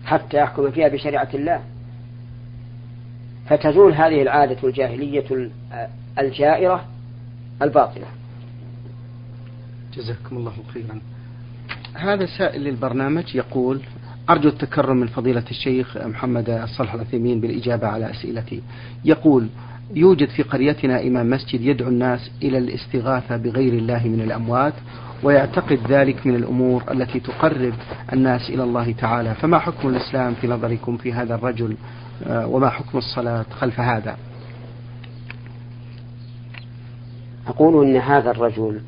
حتى 0.06 0.38
يحكم 0.38 0.72
فيها 0.72 0.88
بشريعة 0.88 1.30
الله. 1.34 1.62
فتزول 3.46 3.94
هذه 3.94 4.22
العادة 4.22 4.68
الجاهلية 4.68 5.50
الجائرة 6.20 6.86
الباطلة. 7.62 8.08
جزاكم 9.94 10.38
الله 10.38 10.54
خيرا. 10.74 11.02
هذا 11.94 12.26
سائل 12.26 12.62
للبرنامج 12.62 13.36
يقول 13.36 13.82
أرجو 14.30 14.50
التكرم 14.50 14.98
من 14.98 15.08
فضيلة 15.08 15.44
الشيخ 15.52 15.98
محمد 15.98 16.50
الصالح 16.50 16.94
العثيمين 16.94 17.42
بالإجابة 17.42 17.88
على 17.88 18.12
أسئلتي. 18.12 18.62
يقول 19.06 19.48
يوجد 19.96 20.30
في 20.30 20.44
قريتنا 20.44 21.02
إمام 21.04 21.30
مسجد 21.30 21.62
يدعو 21.62 21.90
الناس 21.90 22.32
إلى 22.44 22.58
الاستغاثة 22.58 23.38
بغير 23.38 23.74
الله 23.74 24.08
من 24.08 24.22
الأموات 24.22 24.74
ويعتقد 25.24 25.80
ذلك 25.90 26.28
من 26.28 26.36
الأمور 26.36 26.84
التي 26.92 27.20
تقرب 27.20 27.74
الناس 28.14 28.50
إلى 28.50 28.64
الله 28.64 28.92
تعالى. 28.92 29.36
فما 29.36 29.60
حكم 29.60 29.88
الإسلام 29.90 30.34
في 30.34 30.48
نظركم 30.48 30.98
في 30.98 31.14
هذا 31.14 31.36
الرجل؟ 31.36 31.76
آه، 32.28 32.48
وما 32.48 32.70
حكم 32.70 32.98
الصلاة 32.98 33.46
خلف 33.52 33.80
هذا؟ 33.80 34.18
أقول 37.48 37.88
إن 37.88 37.96
هذا 37.96 38.32
الرجل 38.32 38.82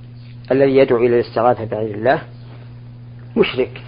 الذي 0.51 0.75
يدعو 0.75 0.97
إلى 0.97 1.19
الاستغاثة 1.19 1.65
بغير 1.65 1.95
الله 1.95 2.21
مشرك 3.37 3.81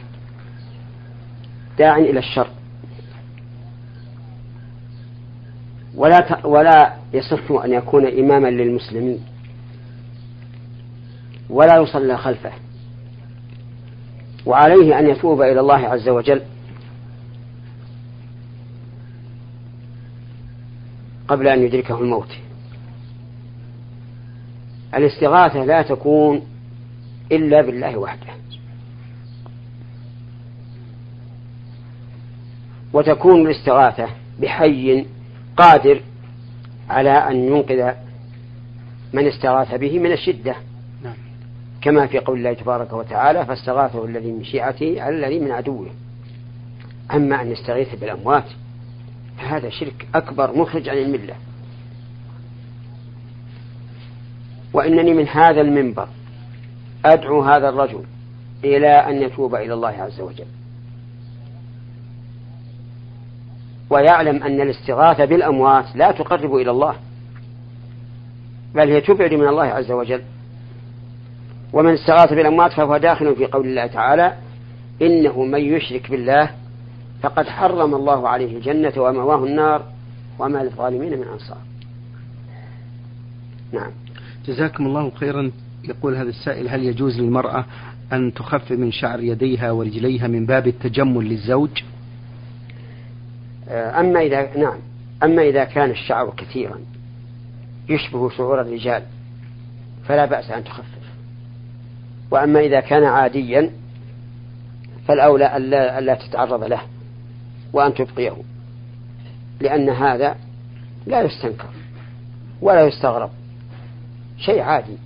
داع 1.77 1.98
إلى 1.98 2.20
الشر. 2.20 2.48
ولا 5.95 6.45
ولا 6.45 6.93
يصح 7.13 7.51
أن 7.51 7.73
يكون 7.73 8.05
إماما 8.05 8.47
للمسلمين. 8.47 9.19
ولا 11.50 11.77
يصلى 11.77 12.17
خلفه. 12.17 12.51
وعليه 14.45 15.00
أن 15.00 15.09
يتوب 15.09 15.41
إلى 15.41 15.59
الله 15.59 15.88
عز 15.88 16.09
وجل. 16.09 16.41
قبل 21.27 21.47
أن 21.47 21.62
يدركه 21.62 22.01
الموت. 22.01 22.29
الاستغاثة 24.95 25.65
لا 25.65 25.81
تكون 25.81 26.41
إلا 27.31 27.62
بالله 27.62 27.97
وحده. 27.97 28.33
وتكون 32.93 33.41
الاستغاثة 33.41 34.07
بحي 34.39 35.05
قادر 35.57 36.01
على 36.89 37.10
أن 37.10 37.36
ينقذ 37.36 37.91
من 39.13 39.27
استغاث 39.27 39.75
به 39.75 40.00
من 40.00 40.12
الشدة. 40.12 40.55
نعم. 41.03 41.13
كما 41.81 42.07
في 42.07 42.19
قول 42.19 42.38
الله 42.38 42.53
تبارك 42.53 42.93
وتعالى 42.93 43.45
فاستغاثه 43.45 44.05
الذي 44.05 44.31
من 44.31 44.43
شيعته 44.43 45.01
على 45.01 45.15
الذي 45.15 45.39
من 45.39 45.51
عدوه. 45.51 45.88
أما 47.13 47.41
أن 47.41 47.51
يستغيث 47.51 47.95
بالأموات 47.95 48.45
فهذا 49.38 49.69
شرك 49.69 50.07
أكبر 50.15 50.57
مخرج 50.57 50.89
عن 50.89 50.98
الملة. 50.98 51.36
وإنني 54.74 55.13
من 55.13 55.27
هذا 55.27 55.62
المنبر 55.62 56.07
أدعو 57.05 57.41
هذا 57.41 57.69
الرجل 57.69 58.03
إلى 58.63 58.88
أن 58.88 59.22
يتوب 59.22 59.55
إلى 59.55 59.74
الله 59.74 59.89
عز 59.89 60.22
وجل. 60.22 60.45
ويعلم 63.93 64.43
أن 64.43 64.62
الاستغاثة 64.62 65.25
بالأموات 65.25 65.85
لا 65.95 66.12
تقرب 66.12 66.55
إلى 66.55 66.71
الله 66.71 66.95
بل 68.75 68.89
هي 68.89 69.01
تبعد 69.01 69.33
من 69.33 69.47
الله 69.47 69.63
عز 69.63 69.91
وجل. 69.91 70.21
ومن 71.73 71.93
استغاث 71.93 72.33
بالأموات 72.33 72.73
فهو 72.73 72.97
داخل 72.97 73.35
في 73.35 73.45
قول 73.45 73.67
الله 73.67 73.88
تعالى 73.88 74.33
إنه 75.01 75.43
من 75.43 75.59
يشرك 75.59 76.12
بالله 76.12 76.50
فقد 77.21 77.47
حرم 77.47 77.95
الله 77.95 78.29
عليه 78.29 78.57
الجنة 78.57 78.93
ومواه 78.97 79.45
النار 79.45 79.83
وما 80.39 80.63
للظالمين 80.63 81.19
من 81.19 81.27
أنصار. 81.27 81.57
نعم. 83.71 83.91
جزاكم 84.47 84.85
الله 84.85 85.12
خيرا. 85.15 85.51
يقول 85.83 86.15
هذا 86.15 86.29
السائل 86.29 86.69
هل 86.69 86.83
يجوز 86.83 87.19
للمرأة 87.19 87.65
أن 88.13 88.33
تخفف 88.33 88.71
من 88.71 88.91
شعر 88.91 89.19
يديها 89.19 89.71
ورجليها 89.71 90.27
من 90.27 90.45
باب 90.45 90.67
التجمل 90.67 91.29
للزوج؟ 91.29 91.69
أما 93.70 94.22
إذا 94.22 94.58
نعم. 94.58 94.79
أما 95.24 95.41
إذا 95.41 95.63
كان 95.63 95.91
الشعر 95.91 96.34
كثيرا 96.38 96.79
يشبه 97.89 98.29
شعور 98.29 98.62
الرجال 98.62 99.03
فلا 100.05 100.25
بأس 100.25 100.51
أن 100.51 100.63
تخفف. 100.63 101.03
وأما 102.32 102.60
إذا 102.60 102.79
كان 102.79 103.03
عاديا 103.03 103.70
فالأولى 105.08 105.58
ألا, 105.58 106.00
ألا 106.00 106.15
تتعرض 106.15 106.63
له 106.63 106.82
وأن 107.74 107.93
تبقيه 107.93 108.36
لأن 109.62 109.89
هذا 109.89 110.36
لا 111.05 111.22
يستنكر 111.22 111.70
ولا 112.62 112.88
يستغرب. 112.88 113.29
شيء 114.38 114.62
عادي. 114.62 114.98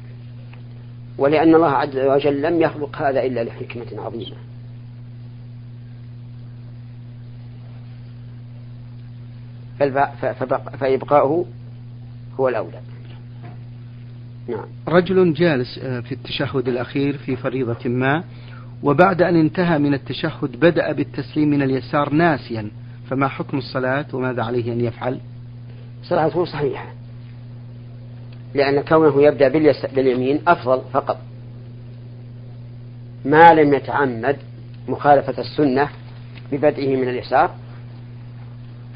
ولأن 1.18 1.56
الله 1.56 1.72
عز 1.72 1.98
وجل 1.98 2.42
لم 2.42 2.62
يخلق 2.62 3.02
هذا 3.02 3.24
إلا 3.24 3.44
لحكمة 3.44 4.02
عظيمة. 4.06 4.47
فإبقاؤه 10.80 11.46
هو 12.40 12.50
الأولى. 12.50 12.80
نعم. 14.48 14.66
رجل 14.88 15.34
جالس 15.34 15.80
آه، 15.84 16.00
في 16.00 16.12
التشهد 16.12 16.68
الأخير 16.68 17.18
في 17.18 17.36
فريضة 17.36 17.90
ما 17.90 18.24
وبعد 18.84 19.22
أن 19.22 19.36
انتهى 19.36 19.80
من 19.80 19.94
التشهد 19.94 20.60
بدأ 20.60 20.92
بالتسليم 20.92 21.50
من 21.50 21.62
اليسار 21.62 22.14
ناسيا. 22.14 22.72
فما 23.10 23.28
حكم 23.28 23.58
الصلاة 23.58 24.06
وماذا 24.14 24.44
عليه 24.44 24.74
أن 24.74 24.82
يفعل؟ 24.82 25.20
صلاته 26.04 26.46
صحيحة. 26.46 26.86
لأن 28.54 28.82
كونه 28.82 29.24
يبدأ 29.24 29.48
باليمين 29.96 30.42
أفضل 30.48 30.82
فقط. 30.94 31.18
ما 33.26 33.54
لم 33.54 33.74
يتعمد 33.74 34.38
مخالفة 34.88 35.42
السنة 35.42 35.90
ببدئه 36.52 36.96
من 36.96 37.10
اليسار 37.10 37.52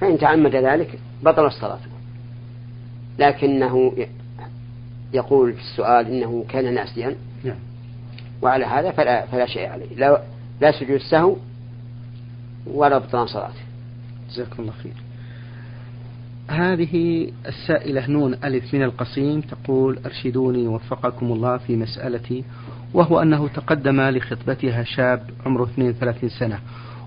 فإن 0.01 0.17
تعمد 0.17 0.55
ذلك 0.55 0.99
بطل 1.23 1.45
الصلاة. 1.45 1.79
لكنه 3.19 3.93
يقول 5.13 5.53
في 5.53 5.59
السؤال 5.59 6.07
إنه 6.07 6.45
كان 6.49 6.73
ناسيا. 6.73 7.15
نعم. 7.43 7.55
وعلى 8.41 8.65
هذا 8.65 8.91
فلا, 8.91 9.25
فلا 9.25 9.45
شيء 9.45 9.69
عليه. 9.69 9.95
لا, 9.95 10.21
لا 10.61 10.71
سجود 10.71 10.99
سهو 10.99 11.35
ولا 12.67 12.97
بطلان 12.97 13.27
صلاته. 13.27 13.61
جزاكم 14.29 14.63
الله 14.63 14.73
خير. 14.83 14.93
هذه 16.47 17.27
السائلة 17.47 18.07
نون 18.07 18.33
ألف 18.33 18.73
من 18.73 18.83
القصيم 18.83 19.41
تقول 19.41 19.99
أرشدوني 20.05 20.67
وفقكم 20.67 21.31
الله 21.31 21.57
في 21.57 21.75
مسألتي 21.75 22.43
وهو 22.93 23.21
أنه 23.21 23.47
تقدم 23.47 24.01
لخطبتها 24.01 24.83
شاب 24.83 25.29
عمره 25.45 25.63
32 25.63 26.29
سنة. 26.29 26.59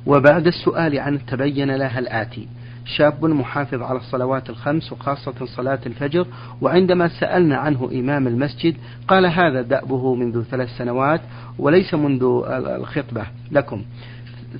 وبعد 0.06 0.46
السؤال 0.46 0.98
عنه 0.98 1.20
تبين 1.28 1.70
لها 1.70 1.98
الآتي. 1.98 2.48
شاب 2.84 3.24
محافظ 3.24 3.82
على 3.82 3.98
الصلوات 3.98 4.50
الخمس 4.50 4.92
وخاصة 4.92 5.46
صلاة 5.46 5.78
الفجر 5.86 6.26
وعندما 6.60 7.08
سألنا 7.08 7.56
عنه 7.56 7.90
إمام 7.92 8.26
المسجد 8.26 8.76
قال 9.08 9.26
هذا 9.26 9.62
دأبه 9.62 10.14
منذ 10.14 10.42
ثلاث 10.42 10.68
سنوات 10.78 11.20
وليس 11.58 11.94
منذ 11.94 12.42
الخطبة 12.48 13.26
لكم. 13.52 13.82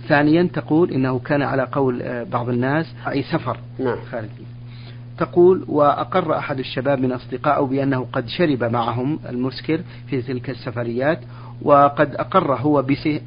ثانيا 0.08 0.42
تقول 0.42 0.90
إنه 0.90 1.18
كان 1.18 1.42
على 1.42 1.68
قول 1.72 2.02
آه، 2.02 2.22
بعض 2.22 2.48
الناس 2.48 2.94
أي 3.08 3.22
سفر. 3.22 3.58
نعم. 3.78 3.98
خارجي. 4.10 4.53
تقول 5.18 5.64
وأقر 5.68 6.38
أحد 6.38 6.59
الشباب 6.59 7.00
من 7.00 7.12
أصدقائه 7.12 7.64
بأنه 7.64 8.07
قد 8.12 8.29
شرب 8.29 8.64
معهم 8.64 9.18
المسكر 9.29 9.81
في 10.07 10.22
تلك 10.22 10.50
السفريات 10.50 11.20
وقد 11.62 12.14
أقر 12.14 12.55
هو 12.55 12.85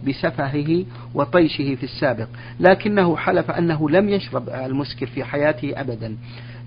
بسفهه 0.08 0.86
وطيشه 1.14 1.76
في 1.76 1.84
السابق 1.84 2.28
لكنه 2.60 3.18
حلف 3.18 3.52
أنه 3.52 3.90
لم 3.90 4.10
يشرب 4.10 4.50
المسكر 4.50 5.06
في 5.06 5.24
حياته 5.24 5.82
أبدا. 5.82 6.16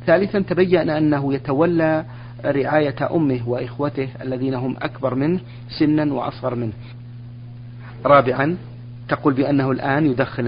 ثالثا 0.06 0.38
تبين 0.40 0.90
أنه 0.90 1.34
يتولى 1.34 2.04
رعاية 2.44 3.14
أمه 3.14 3.48
وإخوته 3.48 4.08
الذين 4.22 4.54
هم 4.54 4.76
أكبر 4.82 5.14
منه 5.14 5.40
سنا 5.78 6.12
وأصغر 6.14 6.54
منه. 6.54 6.72
رابعا 8.04 8.56
تقول 9.10 9.34
بأنه 9.34 9.70
الآن 9.70 10.06
يدخن 10.06 10.46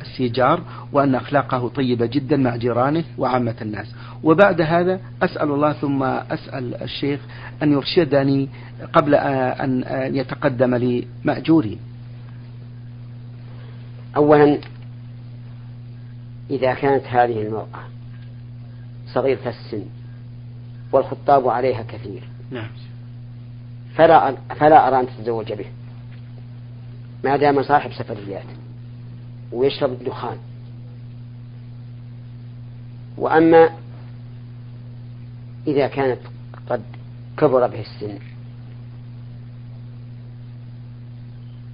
السيجار 0.00 0.60
وأن 0.92 1.14
أخلاقه 1.14 1.68
طيبة 1.68 2.06
جدا 2.06 2.36
مع 2.36 2.56
جيرانه 2.56 3.04
وعامة 3.18 3.54
الناس. 3.62 3.94
وبعد 4.22 4.60
هذا 4.60 5.00
أسأل 5.22 5.50
الله 5.50 5.72
ثم 5.72 6.02
أسأل 6.02 6.82
الشيخ 6.82 7.20
أن 7.62 7.72
يرشدني 7.72 8.48
قبل 8.92 9.14
أن 9.14 9.84
يتقدم 10.14 10.74
لي 10.74 11.06
مأجوري 11.24 11.78
أولا 14.16 14.58
إذا 16.50 16.74
كانت 16.74 17.04
هذه 17.06 17.42
المرأة 17.42 17.80
صغيرة 19.14 19.48
السن 19.48 19.84
والخطاب 20.92 21.48
عليها 21.48 21.82
كثير 21.82 22.22
نعم. 22.50 22.68
فلا 23.94 24.34
فلا 24.56 24.88
أرى 24.88 25.00
أن 25.00 25.06
تتزوج 25.06 25.52
به. 25.52 25.66
ما 27.24 27.36
دام 27.36 27.62
صاحب 27.62 27.92
سفريات 27.92 28.44
ويشرب 29.52 29.92
الدخان. 29.92 30.38
وأما 33.18 33.70
إذا 35.66 35.86
كانت 35.86 36.18
قد 36.66 36.82
كبر 37.36 37.66
به 37.66 37.80
السن 37.80 38.18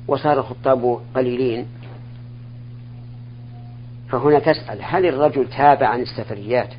وصار 0.09 0.41
الخطاب 0.41 1.01
قليلين 1.15 1.67
فهنا 4.09 4.39
تسأل 4.39 4.79
هل 4.83 5.07
الرجل 5.07 5.49
تاب 5.49 5.83
عن 5.83 6.01
السفريات 6.01 6.75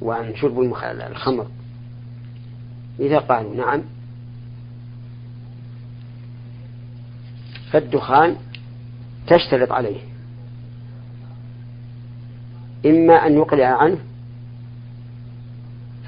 وعن 0.00 0.36
شرب 0.36 0.60
الخمر؟ 0.60 1.46
إذا 3.00 3.18
قالوا 3.18 3.54
نعم 3.54 3.82
فالدخان 7.72 8.36
تشترط 9.26 9.72
عليه. 9.72 10.00
إما 12.86 13.14
أن 13.14 13.34
يقلع 13.34 13.66
عنه 13.66 13.98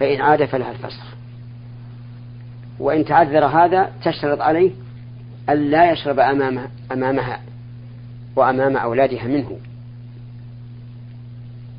فإن 0.00 0.20
عاد 0.20 0.44
فلها 0.44 0.70
الفسخ. 0.70 1.14
وإن 2.78 3.04
تعذر 3.04 3.44
هذا 3.44 3.92
تشترط 4.04 4.40
عليه 4.40 4.70
أن 5.48 5.70
لا 5.70 5.92
يشرب 5.92 6.18
أمامها, 6.18 6.70
أمامها 6.92 7.40
وأمام 8.36 8.76
أولادها 8.76 9.24
منه. 9.24 9.58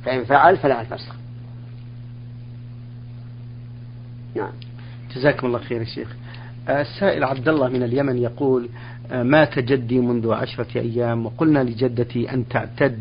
فإن 0.06 0.26
فعل 0.26 0.58
فلها 0.58 0.82
الفسخ. 0.82 1.15
نعم. 4.36 4.52
جزاكم 5.15 5.48
الله 5.48 5.60
خير 5.60 5.82
يا 5.82 5.86
شيخ. 5.86 6.15
السائل 6.69 7.23
عبد 7.23 7.49
الله 7.49 7.67
من 7.67 7.84
اليمن 7.84 8.17
يقول 8.17 8.69
مات 9.12 9.60
جدي 9.60 9.99
منذ 9.99 10.34
عشرة 10.34 10.80
أيام؟ 10.80 11.26
وقلنا 11.26 11.63
لجدتي 11.63 12.34
أن 12.34 12.47
تعتد 12.47 12.99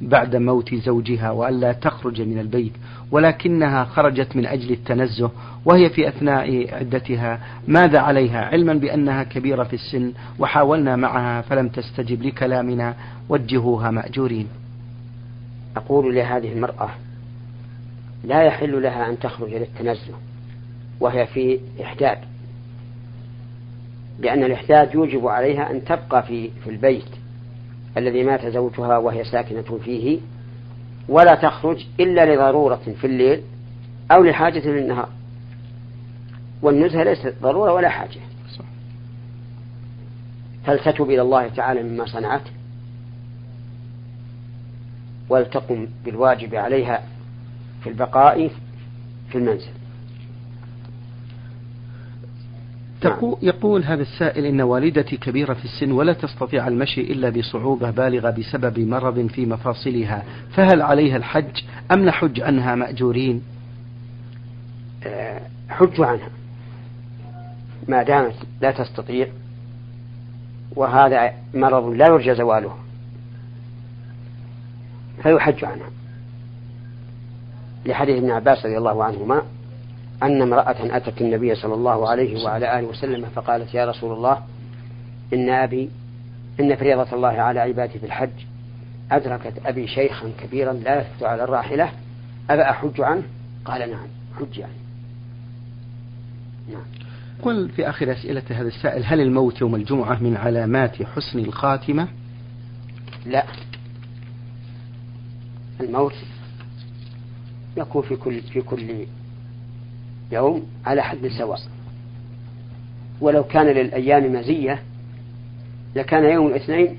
بعد 0.00 0.36
موت 0.36 0.74
زوجها 0.74 1.30
وألا 1.30 1.72
تخرج 1.72 2.22
من 2.22 2.38
البيت 2.38 2.72
ولكنها 3.10 3.84
خرجت 3.84 4.36
من 4.36 4.46
أجل 4.46 4.70
التنزه 4.70 5.30
وهي 5.64 5.90
في 5.90 6.08
أثناء 6.08 6.74
عدتها. 6.74 7.40
ماذا 7.68 7.98
عليها؟ 7.98 8.44
علما 8.44 8.74
بأنها 8.74 9.22
كبيرة 9.22 9.64
في 9.64 9.74
السن 9.74 10.12
وحاولنا 10.38 10.96
معها 10.96 11.40
فلم 11.40 11.68
تستجب 11.68 12.22
لكلامنا. 12.22 12.94
وجهوها 13.28 13.90
مأجورين. 13.90 14.48
أقول 15.76 16.14
لهذه 16.14 16.52
المرأة 16.52 16.90
لا 18.24 18.42
يحل 18.42 18.82
لها 18.82 19.10
أن 19.10 19.18
تخرج 19.18 19.54
للتنزه 19.54 20.14
وهي 21.00 21.26
في 21.26 21.60
إحداد 21.82 22.18
لأن 24.18 24.44
الإحداد 24.44 24.94
يوجب 24.94 25.26
عليها 25.26 25.70
أن 25.70 25.84
تبقى 25.84 26.22
في 26.22 26.50
في 26.64 26.70
البيت 26.70 27.08
الذي 27.96 28.24
مات 28.24 28.46
زوجها 28.46 28.98
وهي 28.98 29.24
ساكنة 29.24 29.78
فيه 29.84 30.18
ولا 31.08 31.34
تخرج 31.34 31.86
إلا 32.00 32.34
لضرورة 32.34 32.80
في 33.00 33.06
الليل 33.06 33.42
أو 34.12 34.22
لحاجة 34.24 34.60
في 34.60 34.78
النهار 34.78 35.08
والنزهة 36.62 37.02
ليست 37.02 37.34
ضرورة 37.42 37.72
ولا 37.72 37.88
حاجة. 37.88 38.20
فلتتب 40.66 41.04
إلى 41.10 41.22
الله 41.22 41.48
تعالى 41.48 41.82
مما 41.82 42.06
صنعت 42.06 42.42
ولتقم 45.28 45.86
بالواجب 46.04 46.54
عليها 46.54 47.02
في 47.82 47.88
البقاء 47.88 48.50
في 49.28 49.38
المنزل. 49.38 49.70
نعم. 53.08 53.34
يقول 53.42 53.84
هذا 53.84 54.02
السائل 54.02 54.44
إن 54.44 54.60
والدتي 54.60 55.16
كبيرة 55.16 55.54
في 55.54 55.64
السن 55.64 55.92
ولا 55.92 56.12
تستطيع 56.12 56.68
المشي 56.68 57.00
إلا 57.00 57.30
بصعوبة 57.30 57.90
بالغة 57.90 58.30
بسبب 58.30 58.78
مرض 58.78 59.26
في 59.26 59.46
مفاصلها 59.46 60.22
فهل 60.50 60.82
عليها 60.82 61.16
الحج 61.16 61.62
أم 61.92 62.04
نحج 62.04 62.40
عنها 62.40 62.74
مأجورين؟ 62.74 63.42
آه، 65.06 65.40
حج 65.68 66.00
عنها. 66.00 66.28
ما 67.88 68.02
دامت 68.02 68.34
لا 68.60 68.70
تستطيع 68.70 69.28
وهذا 70.76 71.32
مرض 71.54 71.88
لا 71.88 72.06
يرجى 72.06 72.34
زواله 72.34 72.76
فيحج 75.22 75.64
عنها. 75.64 75.90
لحديث 77.86 78.16
ابن 78.16 78.30
عباس 78.30 78.66
رضي 78.66 78.78
الله 78.78 79.04
عنهما 79.04 79.42
أن 80.24 80.42
امرأة 80.42 80.96
أتت 80.96 81.20
النبي 81.20 81.54
صلى 81.54 81.74
الله 81.74 82.08
عليه 82.08 82.44
وعلى 82.44 82.78
آله 82.78 82.86
وسلم 82.86 83.26
فقالت 83.34 83.74
يا 83.74 83.86
رسول 83.86 84.12
الله 84.12 84.42
إن 85.34 85.50
أبي 85.50 85.90
إن 86.60 86.76
فريضة 86.76 87.12
الله 87.12 87.28
على 87.28 87.60
عباده 87.60 87.98
في 87.98 88.06
الحج 88.06 88.30
أدركت 89.12 89.52
أبي 89.66 89.86
شيخا 89.86 90.30
كبيرا 90.42 90.72
لا 90.72 91.00
يثبت 91.00 91.22
على 91.22 91.44
الراحلة 91.44 91.90
أبا 92.50 92.70
أحج 92.70 93.00
عنه؟ 93.00 93.22
قال 93.64 93.90
نعم 93.90 94.06
حج 94.38 94.60
عنه. 94.60 94.74
نعم. 96.72 96.84
قل 97.42 97.68
في 97.68 97.88
آخر 97.88 98.12
أسئلة 98.12 98.42
هذا 98.50 98.68
السائل 98.68 99.04
هل 99.04 99.20
الموت 99.20 99.60
يوم 99.60 99.74
الجمعة 99.74 100.22
من 100.22 100.36
علامات 100.36 101.02
حسن 101.02 101.38
الخاتمة؟ 101.38 102.08
لا. 103.26 103.44
الموت 105.80 106.14
يكون 107.76 108.02
في 108.02 108.16
كل 108.16 108.40
في 108.40 108.60
كل 108.60 109.06
يوم 110.32 110.66
على 110.86 111.02
حد 111.02 111.28
سواء 111.38 111.60
ولو 113.20 113.44
كان 113.44 113.66
للأيام 113.66 114.32
مزية 114.32 114.82
لكان 115.96 116.24
يوم 116.24 116.46
الاثنين 116.46 116.98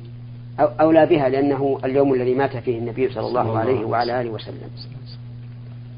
أو 0.60 0.66
أولى 0.66 1.06
بها 1.06 1.30
لأنه 1.30 1.80
اليوم 1.86 2.14
الذي 2.14 2.34
مات 2.36 2.58
فيه 2.58 2.80
النبي 2.80 3.10
صلى 3.10 3.28
الله 3.28 3.58
عليه 3.58 3.86
وعلى 3.86 4.22
آله 4.22 4.30
وسلم. 4.30 4.70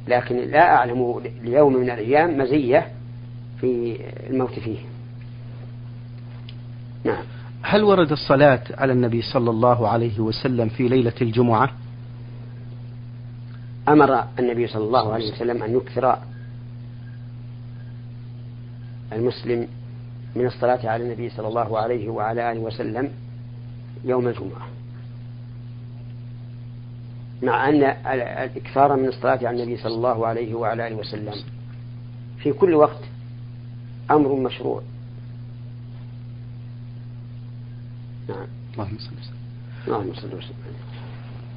لكن 0.07 0.35
لا 0.35 0.75
أعلم 0.75 1.21
ليوم 1.43 1.73
من 1.73 1.89
الأيام 1.89 2.37
مزية 2.37 2.87
في 3.61 3.97
الموت 4.29 4.59
فيه. 4.59 4.77
نعم. 7.03 7.23
هل 7.61 7.83
ورد 7.83 8.11
الصلاة 8.11 8.61
على 8.77 8.93
النبي 8.93 9.21
صلى 9.21 9.49
الله 9.49 9.87
عليه 9.87 10.19
وسلم 10.19 10.69
في 10.69 10.87
ليلة 10.87 11.13
الجمعة؟ 11.21 11.69
أمر 13.89 14.23
النبي 14.39 14.67
صلى 14.67 14.83
الله 14.83 15.13
عليه 15.13 15.31
وسلم 15.31 15.63
أن 15.63 15.75
يكثر 15.75 16.17
المسلم 19.13 19.67
من 20.35 20.45
الصلاة 20.45 20.89
على 20.89 21.03
النبي 21.03 21.29
صلى 21.29 21.47
الله 21.47 21.79
عليه 21.79 22.09
وعلى 22.09 22.51
آله 22.51 22.59
وسلم 22.59 23.11
يوم 24.05 24.27
الجمعة. 24.27 24.67
مع 27.43 27.69
أن 27.69 27.83
الإكثار 27.83 28.95
من 28.95 29.07
الصلاة 29.07 29.47
على 29.47 29.63
النبي 29.63 29.77
صلى 29.77 29.95
الله 29.95 30.27
عليه 30.27 30.53
وعلى 30.53 30.87
آله 30.87 30.95
وسلم 30.95 31.33
في 32.37 32.53
كل 32.53 32.73
وقت 32.73 33.03
أمر 34.11 34.35
مشروع. 34.35 34.81
نعم. 38.29 38.47
اللهم 38.73 38.97
صل 38.97 39.13
وسلم. 39.19 39.37
اللهم 39.87 40.13
صل 40.13 40.27
وسلم. 40.27 40.55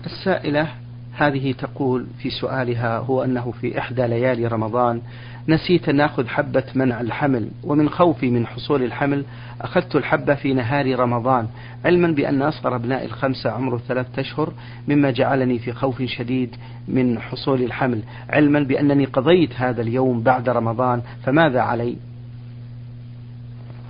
السائلة 0.07 0.75
هذه 1.23 1.53
تقول 1.53 2.07
في 2.19 2.31
سؤالها 2.31 2.99
هو 2.99 3.25
أنه 3.25 3.53
في 3.61 3.79
إحدى 3.79 4.07
ليالي 4.07 4.47
رمضان 4.47 5.01
نسيت 5.49 5.89
أن 5.89 6.01
أخذ 6.01 6.27
حبة 6.27 6.65
منع 6.75 7.01
الحمل 7.01 7.51
ومن 7.65 7.89
خوفي 7.89 8.31
من 8.31 8.47
حصول 8.47 8.83
الحمل 8.83 9.25
أخذت 9.61 9.97
الحبة 9.97 10.35
في 10.35 10.55
نهار 10.55 10.99
رمضان 10.99 11.47
علما 11.85 12.09
بأن 12.09 12.43
أصغر 12.43 12.77
أبناء 12.77 13.05
الخمسة 13.05 13.51
عمره 13.51 13.81
ثلاثة 13.89 14.21
أشهر 14.21 14.53
مما 14.89 15.11
جعلني 15.11 15.59
في 15.59 15.73
خوف 15.73 16.03
شديد 16.03 16.57
من 16.89 17.19
حصول 17.19 17.63
الحمل 17.63 18.03
علما 18.31 18.61
بأنني 18.61 19.05
قضيت 19.05 19.51
هذا 19.55 19.83
اليوم 19.83 20.23
بعد 20.23 20.49
رمضان 20.49 21.03
فماذا 21.25 21.61
علي؟ 21.61 21.97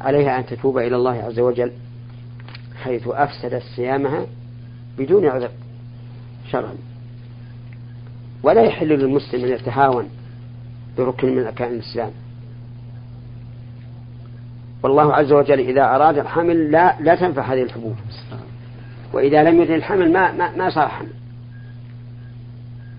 عليها 0.01 0.39
أن 0.39 0.47
تتوب 0.47 0.79
إلى 0.79 0.97
الله 0.97 1.23
عز 1.23 1.39
وجل 1.39 1.73
حيث 2.83 3.09
أفسدت 3.09 3.63
صيامها 3.77 4.27
بدون 4.99 5.27
عذر 5.27 5.51
شرعا. 6.51 6.90
ولا 8.43 8.63
يحل 8.63 8.89
للمسلم 8.89 9.45
أن 9.45 9.51
يتهاون 9.51 10.09
بركن 10.99 11.37
من 11.37 11.47
أركان 11.47 11.73
الإسلام. 11.73 12.11
والله 14.83 15.15
عز 15.15 15.33
وجل 15.33 15.61
إذا 15.61 15.83
أراد 15.83 16.19
الحمل 16.19 16.71
لا 16.71 17.01
لا 17.01 17.15
تنفع 17.15 17.43
هذه 17.43 17.63
الحبوب. 17.63 17.95
وإذا 19.13 19.43
لم 19.43 19.61
يرد 19.61 19.71
الحمل 19.71 20.13
ما 20.13 20.33
ما, 20.33 20.57
ما 20.57 20.71
صار 20.71 20.89
حمل. 20.89 21.13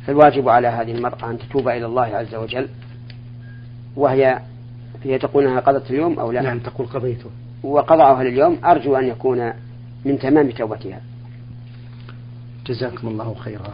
فالواجب 0.08 0.50
على 0.50 0.68
هذه 0.68 0.92
المرأة 0.92 1.30
أن 1.30 1.38
تتوب 1.38 1.68
إلى 1.68 1.86
الله 1.86 2.02
عز 2.02 2.36
وجل. 2.36 2.70
وهي 3.96 4.40
هي 5.04 5.18
تقول 5.18 5.48
أنها 5.48 5.60
قضت 5.60 5.92
اليوم 5.92 6.20
أو 6.20 6.32
لا؟ 6.32 6.42
نعم 6.42 6.60
تقول 6.60 6.88
قضيته. 6.88 7.30
وقضاءها 7.64 8.24
لليوم 8.24 8.58
أرجو 8.66 8.96
أن 8.96 9.08
يكون 9.08 9.54
من 10.06 10.20
تمام 10.20 10.52
توبتها. 10.52 11.02
جزاكم 12.66 13.08
الله 13.08 13.34
خيرا. 13.34 13.74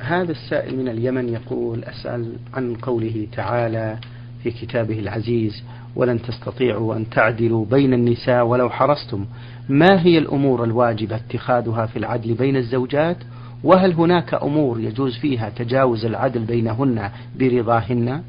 هذا 0.00 0.32
السائل 0.32 0.76
من 0.76 0.88
اليمن 0.88 1.28
يقول 1.28 1.84
أسأل 1.84 2.32
عن 2.54 2.74
قوله 2.74 3.26
تعالى 3.32 3.98
في 4.42 4.50
كتابه 4.50 4.98
العزيز 4.98 5.62
ولن 5.96 6.22
تستطيعوا 6.22 6.94
أن 6.94 7.10
تعدلوا 7.10 7.64
بين 7.64 7.94
النساء 7.94 8.46
ولو 8.46 8.70
حرصتم. 8.70 9.26
ما 9.68 10.02
هي 10.02 10.18
الأمور 10.18 10.64
الواجبة 10.64 11.16
اتخاذها 11.16 11.86
في 11.86 11.98
العدل 11.98 12.34
بين 12.34 12.56
الزوجات؟ 12.56 13.16
وهل 13.64 13.92
هناك 13.92 14.34
أمور 14.34 14.80
يجوز 14.80 15.18
فيها 15.18 15.48
تجاوز 15.48 16.04
العدل 16.04 16.40
بينهن 16.40 17.10
برضاهن. 17.38 18.22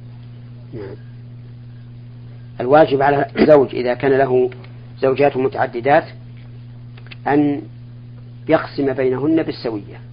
الواجب 2.59 3.01
على 3.01 3.25
الزوج 3.39 3.75
إذا 3.75 3.93
كان 3.93 4.11
له 4.11 4.49
زوجات 4.99 5.37
متعددات 5.37 6.03
أن 7.27 7.61
يقسم 8.49 8.93
بينهن 8.93 9.43
بالسوية. 9.43 10.10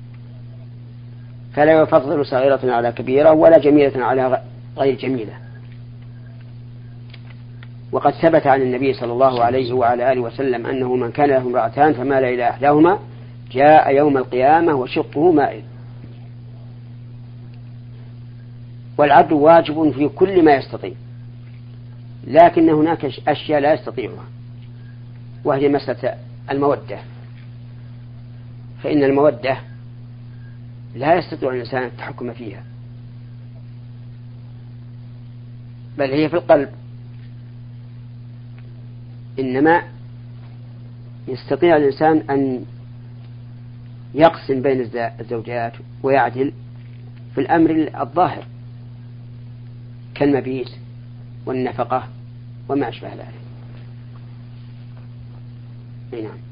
فلا 1.52 1.82
يفضل 1.82 2.26
صغيرة 2.26 2.60
على 2.64 2.92
كبيرة 2.92 3.32
ولا 3.32 3.58
جميلة 3.58 4.04
على 4.04 4.42
غير 4.78 4.94
جميلة. 4.94 5.32
وقد 7.92 8.12
ثبت 8.12 8.46
عن 8.46 8.62
النبي 8.62 8.92
صلى 8.92 9.12
الله 9.12 9.44
عليه 9.44 9.72
وعلى 9.72 10.12
آله 10.12 10.20
وسلم 10.20 10.66
أنه 10.66 10.96
من 10.96 11.10
كان 11.10 11.28
له 11.28 11.36
امرأتان 11.36 11.92
فمال 11.92 12.24
إلى 12.24 12.50
إحداهما 12.50 12.98
جاء 13.50 13.94
يوم 13.94 14.16
القيامة 14.16 14.74
وشقه 14.74 15.32
مائل. 15.32 15.62
والعبد 18.98 19.32
واجب 19.32 19.90
في 19.90 20.08
كل 20.08 20.44
ما 20.44 20.54
يستطيع 20.54 20.92
لكن 22.26 22.68
هناك 22.68 23.04
أشياء 23.28 23.60
لا 23.60 23.72
يستطيعها 23.72 24.24
وهي 25.44 25.68
مسألة 25.68 26.14
المودة. 26.50 26.98
فإن 28.82 29.04
المودة 29.04 29.56
لا 30.94 31.14
يستطيع 31.14 31.50
الإنسان 31.50 31.82
التحكم 31.82 32.32
فيها. 32.32 32.64
بل 35.98 36.10
هي 36.10 36.28
في 36.28 36.34
القلب. 36.34 36.68
إنما 39.38 39.82
يستطيع 41.28 41.76
الإنسان 41.76 42.22
أن 42.30 42.64
يقسم 44.14 44.62
بين 44.62 44.90
الزوجات 45.20 45.72
ويعدل 46.02 46.52
في 47.34 47.40
الأمر 47.40 47.90
الظاهر 48.00 48.44
كالمبيت 50.14 50.70
والنفقة 51.46 52.08
وما 52.68 52.88
أشبه 52.88 53.08
ذلك. 53.08 53.34
نعم. 56.12 56.47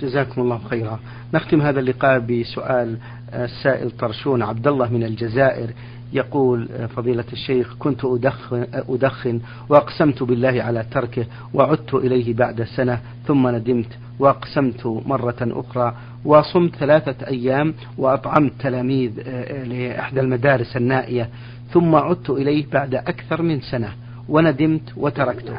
جزاكم 0.00 0.40
الله 0.40 0.60
خيرا. 0.70 1.00
نختم 1.34 1.60
هذا 1.60 1.80
اللقاء 1.80 2.18
بسؤال 2.18 2.98
السائل 3.34 3.90
طرشون 3.90 4.42
عبد 4.42 4.66
الله 4.66 4.92
من 4.92 5.04
الجزائر 5.04 5.70
يقول 6.12 6.68
فضيلة 6.96 7.24
الشيخ 7.32 7.74
كنت 7.78 8.04
أدخن, 8.04 8.66
أدخن 8.72 9.40
وأقسمت 9.68 10.22
بالله 10.22 10.62
على 10.62 10.86
تركه 10.90 11.26
وعدت 11.54 11.94
إليه 11.94 12.34
بعد 12.34 12.62
سنة 12.62 13.00
ثم 13.26 13.48
ندمت 13.48 13.98
وأقسمت 14.18 14.86
مرة 14.86 15.36
أخرى 15.40 15.94
وصمت 16.24 16.76
ثلاثة 16.76 17.26
أيام 17.26 17.74
وأطعمت 17.98 18.52
تلاميذ 18.60 19.12
آه، 19.26 19.64
لإحدى 19.64 20.20
المدارس 20.20 20.76
النائية 20.76 21.28
ثم 21.72 21.94
عدت 21.94 22.30
إليه 22.30 22.66
بعد 22.72 22.94
أكثر 22.94 23.42
من 23.42 23.60
سنة 23.60 23.92
وندمت 24.28 24.92
وتركته. 24.96 25.56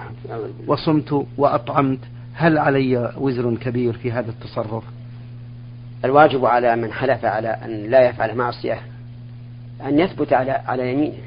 وصمت 0.68 1.26
وأطعمت 1.38 2.00
هل 2.40 2.58
علي 2.58 3.14
وزر 3.18 3.56
كبير 3.56 3.94
في 3.94 4.12
هذا 4.12 4.30
التصرف؟ 4.30 4.84
الواجب 6.06 6.46
على 6.46 6.76
من 6.76 6.92
حلف 6.94 7.26
على 7.26 7.48
أن 7.50 7.90
لا 7.90 8.10
يفعل 8.10 8.36
معصية 8.36 8.82
أن 9.82 10.00
يثبت 10.00 10.34
على 10.34 10.52
على 10.52 10.94
يمينه 10.94 11.24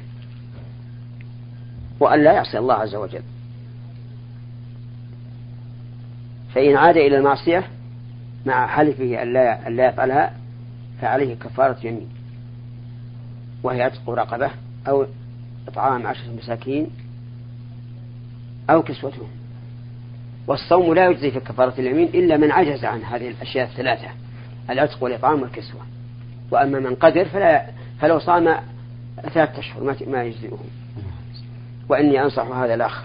وأن 1.99 2.23
لا 2.23 2.33
يعصي 2.33 2.57
الله 2.57 2.73
عز 2.73 2.95
وجل. 2.95 3.21
فإن 6.55 6.75
عاد 6.75 6.97
إلى 6.97 7.17
المعصية 7.17 7.67
مع 8.45 8.67
حلفه 8.67 9.21
أن 9.21 9.33
لا, 9.33 9.67
أن 9.67 9.75
لا 9.75 9.87
يفعلها 9.87 10.33
فعليه 11.01 11.35
كفارة 11.35 11.77
يمين 11.83 12.09
وهي 13.63 13.81
عتق 13.81 14.09
رقبة 14.09 14.51
أو 14.87 15.05
إطعام 15.67 16.07
عشرة 16.07 16.31
مساكين 16.37 16.87
أو 18.69 18.83
كسوتهم. 18.83 19.42
والصوم 20.47 20.93
لا 20.93 21.09
يجزي 21.09 21.31
في 21.31 21.39
كفارة 21.39 21.73
اليمين 21.79 22.07
إلا 22.07 22.37
من 22.37 22.51
عجز 22.51 22.85
عن 22.85 23.03
هذه 23.03 23.27
الأشياء 23.27 23.67
الثلاثة 23.67 24.07
العتق 24.69 25.03
والإطعام 25.03 25.41
والكسوة. 25.41 25.81
وأما 26.51 26.79
من 26.79 26.95
قدر 26.95 27.25
فلا 27.25 27.65
فلو 27.99 28.19
صام 28.19 28.57
ثلاثة 29.33 29.59
أشهر 29.59 29.95
ما 30.07 30.23
يجزئه 30.23 30.59
وإني 31.89 32.21
أنصح 32.21 32.47
هذا 32.47 32.73
الأخ 32.73 33.03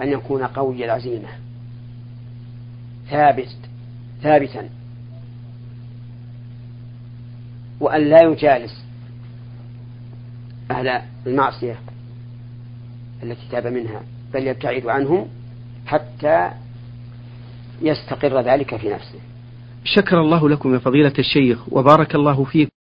أن 0.00 0.08
يكون 0.08 0.42
قوي 0.42 0.84
العزيمة. 0.84 1.28
ثابت 3.10 3.56
ثابتا. 4.22 4.68
وأن 7.80 8.00
لا 8.00 8.22
يجالس 8.22 8.84
أهل 10.70 11.02
المعصية 11.26 11.76
التي 13.22 13.48
تاب 13.50 13.66
منها 13.66 14.02
بل 14.34 14.46
يبتعد 14.46 14.86
عنهم 14.86 15.28
حتى 15.86 16.50
يستقر 17.80 18.40
ذلك 18.40 18.76
في 18.76 18.88
نفسه. 18.88 19.20
شكر 19.84 20.20
الله 20.20 20.48
لكم 20.48 20.74
يا 20.74 20.78
فضيلة 20.78 21.12
الشيخ 21.18 21.72
وبارك 21.72 22.14
الله 22.14 22.44
فيكم. 22.44 22.79